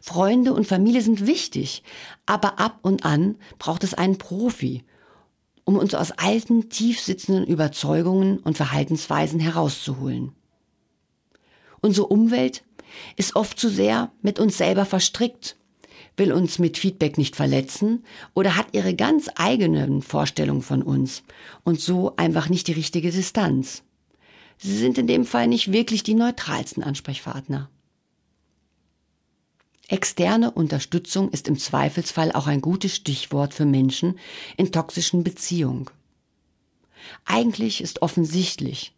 Freunde 0.00 0.52
und 0.52 0.66
Familie 0.66 1.00
sind 1.00 1.24
wichtig, 1.24 1.84
aber 2.26 2.58
ab 2.58 2.80
und 2.82 3.04
an 3.04 3.36
braucht 3.60 3.84
es 3.84 3.94
einen 3.94 4.18
Profi, 4.18 4.82
um 5.62 5.78
uns 5.78 5.94
aus 5.94 6.10
alten, 6.10 6.70
tief 6.70 7.00
sitzenden 7.00 7.46
Überzeugungen 7.46 8.38
und 8.38 8.56
Verhaltensweisen 8.56 9.38
herauszuholen. 9.38 10.32
Unsere 11.80 12.08
Umwelt 12.08 12.64
ist 13.14 13.36
oft 13.36 13.60
zu 13.60 13.68
sehr 13.68 14.10
mit 14.22 14.40
uns 14.40 14.58
selber 14.58 14.84
verstrickt, 14.84 15.56
will 16.16 16.32
uns 16.32 16.58
mit 16.58 16.78
Feedback 16.78 17.18
nicht 17.18 17.36
verletzen 17.36 18.04
oder 18.34 18.56
hat 18.56 18.68
ihre 18.72 18.94
ganz 18.94 19.28
eigenen 19.34 20.02
Vorstellungen 20.02 20.62
von 20.62 20.82
uns 20.82 21.22
und 21.64 21.80
so 21.80 22.14
einfach 22.16 22.48
nicht 22.48 22.68
die 22.68 22.72
richtige 22.72 23.10
Distanz. 23.10 23.82
Sie 24.58 24.76
sind 24.76 24.98
in 24.98 25.06
dem 25.06 25.24
Fall 25.24 25.48
nicht 25.48 25.72
wirklich 25.72 26.02
die 26.02 26.14
neutralsten 26.14 26.82
Ansprechpartner. 26.82 27.68
Externe 29.88 30.50
Unterstützung 30.50 31.30
ist 31.30 31.46
im 31.46 31.58
Zweifelsfall 31.58 32.32
auch 32.32 32.46
ein 32.46 32.62
gutes 32.62 32.96
Stichwort 32.96 33.52
für 33.52 33.66
Menschen 33.66 34.18
in 34.56 34.72
toxischen 34.72 35.24
Beziehungen. 35.24 35.90
Eigentlich 37.26 37.82
ist 37.82 38.00
offensichtlich, 38.00 38.94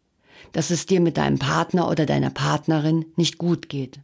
dass 0.52 0.70
es 0.70 0.86
dir 0.86 1.00
mit 1.00 1.16
deinem 1.16 1.38
Partner 1.38 1.90
oder 1.90 2.06
deiner 2.06 2.30
Partnerin 2.30 3.06
nicht 3.16 3.36
gut 3.36 3.68
geht. 3.68 3.98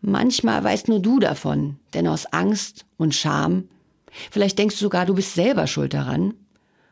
Manchmal 0.00 0.62
weißt 0.62 0.88
nur 0.88 1.00
du 1.00 1.18
davon, 1.18 1.78
denn 1.94 2.06
aus 2.06 2.26
Angst 2.26 2.86
und 2.96 3.14
Scham, 3.14 3.68
vielleicht 4.30 4.58
denkst 4.58 4.76
du 4.76 4.82
sogar, 4.82 5.06
du 5.06 5.14
bist 5.14 5.34
selber 5.34 5.66
schuld 5.66 5.94
daran. 5.94 6.34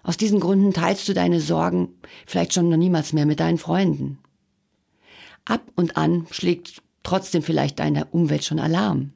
Aus 0.02 0.16
diesen 0.16 0.40
Gründen 0.40 0.72
teilst 0.72 1.08
du 1.08 1.14
deine 1.14 1.40
Sorgen 1.40 1.88
vielleicht 2.26 2.54
schon 2.54 2.68
noch 2.68 2.76
niemals 2.76 3.12
mehr 3.12 3.26
mit 3.26 3.40
deinen 3.40 3.58
Freunden. 3.58 4.18
Ab 5.44 5.62
und 5.76 5.96
an 5.96 6.26
schlägt 6.30 6.82
trotzdem 7.02 7.42
vielleicht 7.42 7.78
deine 7.78 8.06
Umwelt 8.06 8.44
schon 8.44 8.58
Alarm. 8.58 9.12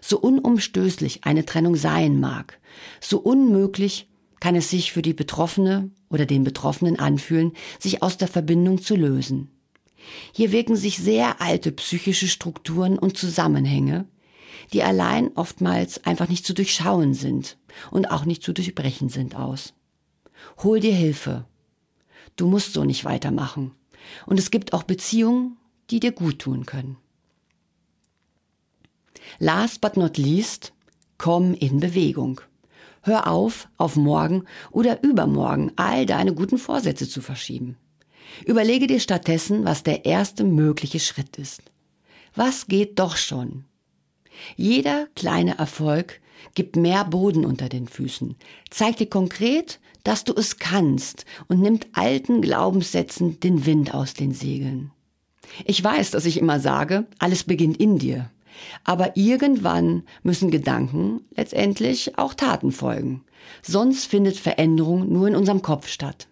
So 0.00 0.18
unumstößlich 0.18 1.24
eine 1.24 1.44
Trennung 1.44 1.76
sein 1.76 2.20
mag, 2.20 2.58
so 3.00 3.18
unmöglich 3.18 4.08
kann 4.40 4.54
es 4.54 4.70
sich 4.70 4.92
für 4.92 5.02
die 5.02 5.14
Betroffene 5.14 5.90
oder 6.08 6.26
den 6.26 6.44
Betroffenen 6.44 6.98
anfühlen, 6.98 7.52
sich 7.78 8.02
aus 8.02 8.16
der 8.16 8.28
Verbindung 8.28 8.80
zu 8.80 8.96
lösen. 8.96 9.50
Hier 10.32 10.52
wirken 10.52 10.76
sich 10.76 10.98
sehr 10.98 11.40
alte 11.40 11.72
psychische 11.72 12.28
Strukturen 12.28 12.98
und 12.98 13.16
Zusammenhänge, 13.16 14.06
die 14.72 14.82
allein 14.82 15.30
oftmals 15.34 16.04
einfach 16.04 16.28
nicht 16.28 16.46
zu 16.46 16.54
durchschauen 16.54 17.14
sind 17.14 17.56
und 17.90 18.10
auch 18.10 18.24
nicht 18.24 18.42
zu 18.42 18.52
durchbrechen 18.52 19.08
sind 19.08 19.36
aus. 19.36 19.74
Hol 20.62 20.80
dir 20.80 20.94
Hilfe. 20.94 21.46
Du 22.36 22.46
musst 22.46 22.72
so 22.72 22.84
nicht 22.84 23.04
weitermachen. 23.04 23.72
Und 24.26 24.38
es 24.38 24.50
gibt 24.50 24.72
auch 24.72 24.84
Beziehungen, 24.84 25.56
die 25.90 26.00
dir 26.00 26.12
gut 26.12 26.38
tun 26.38 26.66
können. 26.66 26.96
Last 29.38 29.80
but 29.80 29.96
not 29.96 30.16
least, 30.16 30.72
komm 31.18 31.54
in 31.54 31.80
Bewegung. 31.80 32.40
Hör 33.02 33.26
auf, 33.26 33.68
auf 33.76 33.96
morgen 33.96 34.44
oder 34.70 35.02
übermorgen 35.02 35.72
all 35.76 36.06
deine 36.06 36.34
guten 36.34 36.58
Vorsätze 36.58 37.08
zu 37.08 37.20
verschieben. 37.20 37.76
Überlege 38.44 38.86
dir 38.86 39.00
stattdessen, 39.00 39.64
was 39.64 39.82
der 39.82 40.04
erste 40.04 40.44
mögliche 40.44 41.00
Schritt 41.00 41.36
ist. 41.36 41.62
Was 42.34 42.66
geht 42.66 42.98
doch 42.98 43.16
schon? 43.16 43.64
Jeder 44.56 45.08
kleine 45.14 45.58
Erfolg 45.58 46.20
gibt 46.54 46.76
mehr 46.76 47.04
Boden 47.04 47.44
unter 47.44 47.68
den 47.68 47.88
Füßen, 47.88 48.36
zeigt 48.70 49.00
dir 49.00 49.08
konkret, 49.08 49.80
dass 50.04 50.24
du 50.24 50.32
es 50.34 50.58
kannst 50.58 51.24
und 51.48 51.60
nimmt 51.60 51.88
alten 51.92 52.40
Glaubenssätzen 52.40 53.40
den 53.40 53.66
Wind 53.66 53.92
aus 53.92 54.14
den 54.14 54.32
Segeln. 54.32 54.92
Ich 55.64 55.82
weiß, 55.82 56.10
dass 56.12 56.24
ich 56.24 56.38
immer 56.38 56.60
sage, 56.60 57.06
alles 57.18 57.44
beginnt 57.44 57.78
in 57.78 57.98
dir. 57.98 58.30
Aber 58.84 59.16
irgendwann 59.16 60.02
müssen 60.22 60.50
Gedanken 60.50 61.20
letztendlich 61.36 62.18
auch 62.18 62.34
Taten 62.34 62.72
folgen. 62.72 63.24
Sonst 63.62 64.06
findet 64.06 64.36
Veränderung 64.36 65.12
nur 65.12 65.28
in 65.28 65.36
unserem 65.36 65.62
Kopf 65.62 65.88
statt. 65.88 66.28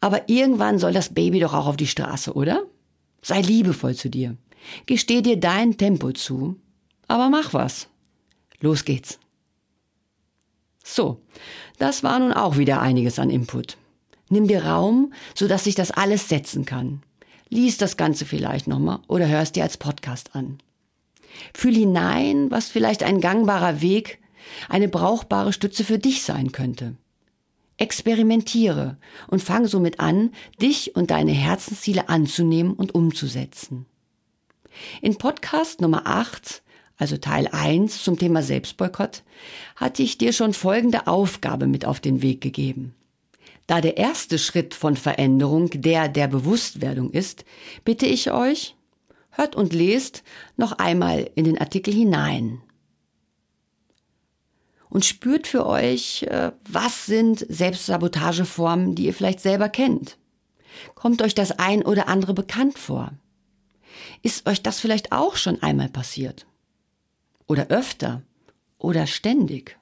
Aber 0.00 0.28
irgendwann 0.28 0.78
soll 0.78 0.92
das 0.92 1.14
Baby 1.14 1.40
doch 1.40 1.54
auch 1.54 1.66
auf 1.66 1.76
die 1.76 1.86
Straße, 1.86 2.32
oder? 2.34 2.64
Sei 3.22 3.40
liebevoll 3.40 3.94
zu 3.94 4.08
dir. 4.08 4.36
Gesteh 4.86 5.22
dir 5.22 5.38
dein 5.38 5.76
Tempo 5.76 6.12
zu. 6.12 6.56
Aber 7.08 7.30
mach 7.30 7.54
was. 7.54 7.88
Los 8.60 8.84
geht's. 8.84 9.18
So, 10.84 11.20
das 11.78 12.02
war 12.02 12.18
nun 12.18 12.32
auch 12.32 12.56
wieder 12.56 12.80
einiges 12.80 13.18
an 13.18 13.30
Input. 13.30 13.76
Nimm 14.28 14.46
dir 14.46 14.64
Raum, 14.64 15.12
sodass 15.34 15.64
sich 15.64 15.74
das 15.74 15.90
alles 15.90 16.28
setzen 16.28 16.64
kann. 16.64 17.02
Lies 17.48 17.78
das 17.78 17.96
Ganze 17.96 18.24
vielleicht 18.24 18.66
nochmal 18.66 19.00
oder 19.08 19.28
hör 19.28 19.40
es 19.40 19.52
dir 19.52 19.62
als 19.62 19.76
Podcast 19.76 20.34
an. 20.34 20.58
Fühl 21.54 21.74
hinein, 21.74 22.50
was 22.50 22.68
vielleicht 22.68 23.02
ein 23.02 23.20
gangbarer 23.20 23.80
Weg, 23.80 24.18
eine 24.68 24.88
brauchbare 24.88 25.52
Stütze 25.52 25.84
für 25.84 25.98
dich 25.98 26.22
sein 26.22 26.52
könnte. 26.52 26.96
Experimentiere 27.78 28.96
und 29.28 29.42
fang 29.42 29.66
somit 29.66 30.00
an, 30.00 30.32
dich 30.60 30.96
und 30.96 31.10
deine 31.10 31.32
Herzensziele 31.32 32.08
anzunehmen 32.08 32.72
und 32.72 32.94
umzusetzen. 32.94 33.86
In 35.02 35.16
Podcast 35.16 35.80
Nummer 35.80 36.06
8, 36.06 36.62
also 36.96 37.16
Teil 37.18 37.48
1 37.52 38.02
zum 38.02 38.18
Thema 38.18 38.42
Selbstboykott, 38.42 39.22
hatte 39.74 40.02
ich 40.02 40.16
dir 40.18 40.32
schon 40.32 40.54
folgende 40.54 41.06
Aufgabe 41.06 41.66
mit 41.66 41.84
auf 41.84 42.00
den 42.00 42.22
Weg 42.22 42.40
gegeben. 42.40 42.94
Da 43.66 43.80
der 43.80 43.96
erste 43.96 44.38
Schritt 44.38 44.74
von 44.74 44.96
Veränderung 44.96 45.70
der 45.70 46.08
der 46.08 46.28
Bewusstwerdung 46.28 47.10
ist, 47.10 47.44
bitte 47.84 48.06
ich 48.06 48.30
euch, 48.30 48.76
hört 49.30 49.56
und 49.56 49.72
lest 49.72 50.22
noch 50.56 50.72
einmal 50.72 51.30
in 51.34 51.44
den 51.44 51.58
Artikel 51.58 51.92
hinein 51.92 52.62
und 54.88 55.04
spürt 55.04 55.46
für 55.46 55.66
euch, 55.66 56.22
äh, 56.24 56.52
was 56.68 57.06
sind 57.06 57.44
Selbstsabotageformen, 57.48 58.94
die 58.94 59.06
ihr 59.06 59.14
vielleicht 59.14 59.40
selber 59.40 59.68
kennt. 59.68 60.18
Kommt 60.94 61.22
euch 61.22 61.34
das 61.34 61.52
ein 61.52 61.82
oder 61.82 62.08
andere 62.08 62.34
bekannt 62.34 62.78
vor? 62.78 63.12
Ist 64.22 64.48
euch 64.48 64.62
das 64.62 64.80
vielleicht 64.80 65.12
auch 65.12 65.36
schon 65.36 65.62
einmal 65.62 65.88
passiert? 65.88 66.46
Oder 67.46 67.68
öfter? 67.68 68.22
Oder 68.78 69.06
ständig? 69.06 69.78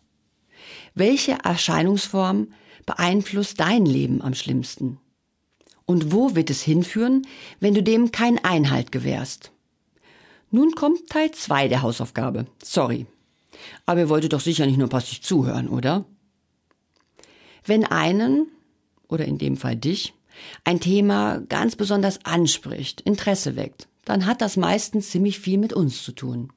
Welche 0.95 1.39
Erscheinungsform 1.43 2.49
beeinflusst 2.87 3.59
dein 3.61 3.87
Leben 3.87 4.23
am 4.23 4.35
schlimmsten? 4.35 4.99
Und 5.87 6.13
wo 6.13 6.35
wird 6.35 6.51
es 6.51 6.63
hinführen, 6.63 7.27
wenn 7.61 7.75
du 7.75 7.83
dem 7.83 8.13
keinen 8.13 8.39
Einhalt 8.39 8.93
gewährst? 8.93 9.51
Nun 10.51 10.75
kommt 10.75 11.09
Teil 11.09 11.33
2 11.33 11.69
der 11.69 11.83
Hausaufgabe. 11.83 12.47
Sorry. 12.63 13.07
Aber 13.87 14.01
ihr 14.01 14.09
wolltet 14.09 14.33
doch 14.33 14.41
sicher 14.41 14.67
nicht 14.67 14.79
nur 14.79 14.89
passiv 14.89 15.21
zuhören, 15.21 15.69
oder? 15.69 16.05
Wenn 17.65 17.85
einen, 17.85 18.49
oder 19.09 19.25
in 19.25 19.39
dem 19.39 19.57
Fall 19.57 19.77
dich, 19.77 20.15
ein 20.65 20.81
Thema 20.81 21.39
ganz 21.49 21.77
besonders 21.77 22.25
anspricht, 22.25 23.01
Interesse 23.03 23.57
weckt, 23.57 23.89
dann 24.05 24.27
hat 24.27 24.41
das 24.41 24.57
meistens 24.57 25.11
ziemlich 25.11 25.39
viel 25.39 25.59
mit 25.59 25.73
uns 25.73 26.03
zu 26.03 26.13
tun. 26.13 26.53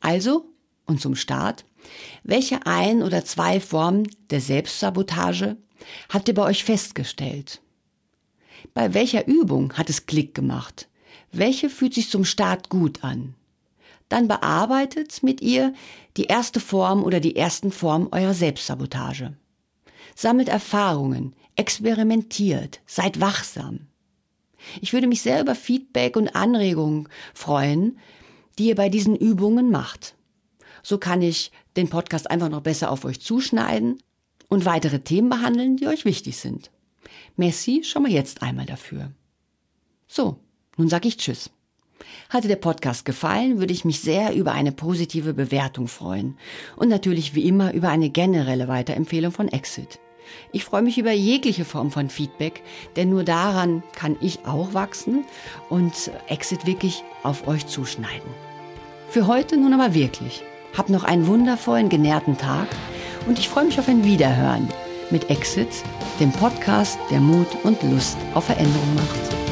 Also, 0.00 0.46
und 0.86 1.00
zum 1.00 1.14
Start, 1.14 1.64
welche 2.22 2.66
ein 2.66 3.02
oder 3.02 3.24
zwei 3.24 3.60
Formen 3.60 4.08
der 4.30 4.40
Selbstsabotage 4.40 5.56
habt 6.08 6.28
ihr 6.28 6.34
bei 6.34 6.42
euch 6.42 6.64
festgestellt? 6.64 7.60
Bei 8.74 8.94
welcher 8.94 9.26
Übung 9.26 9.74
hat 9.74 9.90
es 9.90 10.06
Klick 10.06 10.34
gemacht? 10.34 10.88
Welche 11.32 11.70
fühlt 11.70 11.94
sich 11.94 12.10
zum 12.10 12.24
Start 12.24 12.68
gut 12.68 13.04
an? 13.04 13.34
Dann 14.08 14.28
bearbeitet 14.28 15.22
mit 15.22 15.40
ihr 15.40 15.72
die 16.16 16.24
erste 16.24 16.60
Form 16.60 17.02
oder 17.02 17.20
die 17.20 17.36
ersten 17.36 17.72
Formen 17.72 18.08
eurer 18.12 18.34
Selbstsabotage. 18.34 19.34
Sammelt 20.14 20.48
Erfahrungen, 20.48 21.34
experimentiert, 21.56 22.80
seid 22.86 23.20
wachsam. 23.20 23.88
Ich 24.80 24.92
würde 24.92 25.06
mich 25.06 25.22
sehr 25.22 25.40
über 25.40 25.54
Feedback 25.54 26.16
und 26.16 26.34
Anregungen 26.34 27.08
freuen, 27.34 27.98
die 28.58 28.68
ihr 28.68 28.74
bei 28.74 28.88
diesen 28.88 29.16
Übungen 29.16 29.70
macht. 29.70 30.14
So 30.82 30.98
kann 30.98 31.20
ich 31.22 31.50
den 31.76 31.88
Podcast 31.88 32.30
einfach 32.30 32.48
noch 32.48 32.62
besser 32.62 32.90
auf 32.90 33.04
euch 33.04 33.20
zuschneiden 33.20 33.98
und 34.48 34.64
weitere 34.64 35.00
Themen 35.00 35.28
behandeln, 35.28 35.76
die 35.76 35.88
euch 35.88 36.04
wichtig 36.04 36.36
sind. 36.38 36.70
Merci 37.36 37.82
schon 37.84 38.02
mal 38.02 38.12
jetzt 38.12 38.42
einmal 38.42 38.66
dafür. 38.66 39.12
So, 40.06 40.38
nun 40.76 40.88
sag 40.88 41.04
ich 41.04 41.16
Tschüss. 41.16 41.50
Hatte 42.28 42.48
der 42.48 42.56
Podcast 42.56 43.04
gefallen, 43.04 43.58
würde 43.58 43.72
ich 43.72 43.84
mich 43.84 44.00
sehr 44.00 44.34
über 44.34 44.52
eine 44.52 44.72
positive 44.72 45.34
Bewertung 45.34 45.88
freuen. 45.88 46.36
Und 46.76 46.88
natürlich 46.88 47.34
wie 47.34 47.46
immer 47.48 47.72
über 47.72 47.88
eine 47.88 48.10
generelle 48.10 48.68
Weiterempfehlung 48.68 49.32
von 49.32 49.48
Exit. 49.48 49.98
Ich 50.52 50.64
freue 50.64 50.82
mich 50.82 50.98
über 50.98 51.12
jegliche 51.12 51.64
Form 51.64 51.90
von 51.90 52.08
Feedback, 52.08 52.62
denn 52.96 53.10
nur 53.10 53.24
daran 53.24 53.82
kann 53.94 54.16
ich 54.20 54.44
auch 54.44 54.74
wachsen 54.74 55.24
und 55.68 56.10
Exit 56.28 56.66
wirklich 56.66 57.04
auf 57.22 57.46
euch 57.46 57.66
zuschneiden. 57.66 58.30
Für 59.08 59.26
heute 59.26 59.56
nun 59.56 59.72
aber 59.72 59.94
wirklich. 59.94 60.42
Habt 60.76 60.90
noch 60.90 61.04
einen 61.04 61.26
wundervollen, 61.26 61.88
genährten 61.88 62.36
Tag 62.36 62.68
und 63.26 63.38
ich 63.38 63.48
freue 63.48 63.64
mich 63.64 63.78
auf 63.78 63.88
ein 63.88 64.04
Wiederhören 64.04 64.68
mit 65.10 65.30
Exit, 65.30 65.68
dem 66.20 66.32
Podcast, 66.32 66.98
der 67.10 67.20
Mut 67.20 67.48
und 67.62 67.82
Lust 67.82 68.16
auf 68.34 68.46
Veränderung 68.46 68.94
macht. 68.94 69.45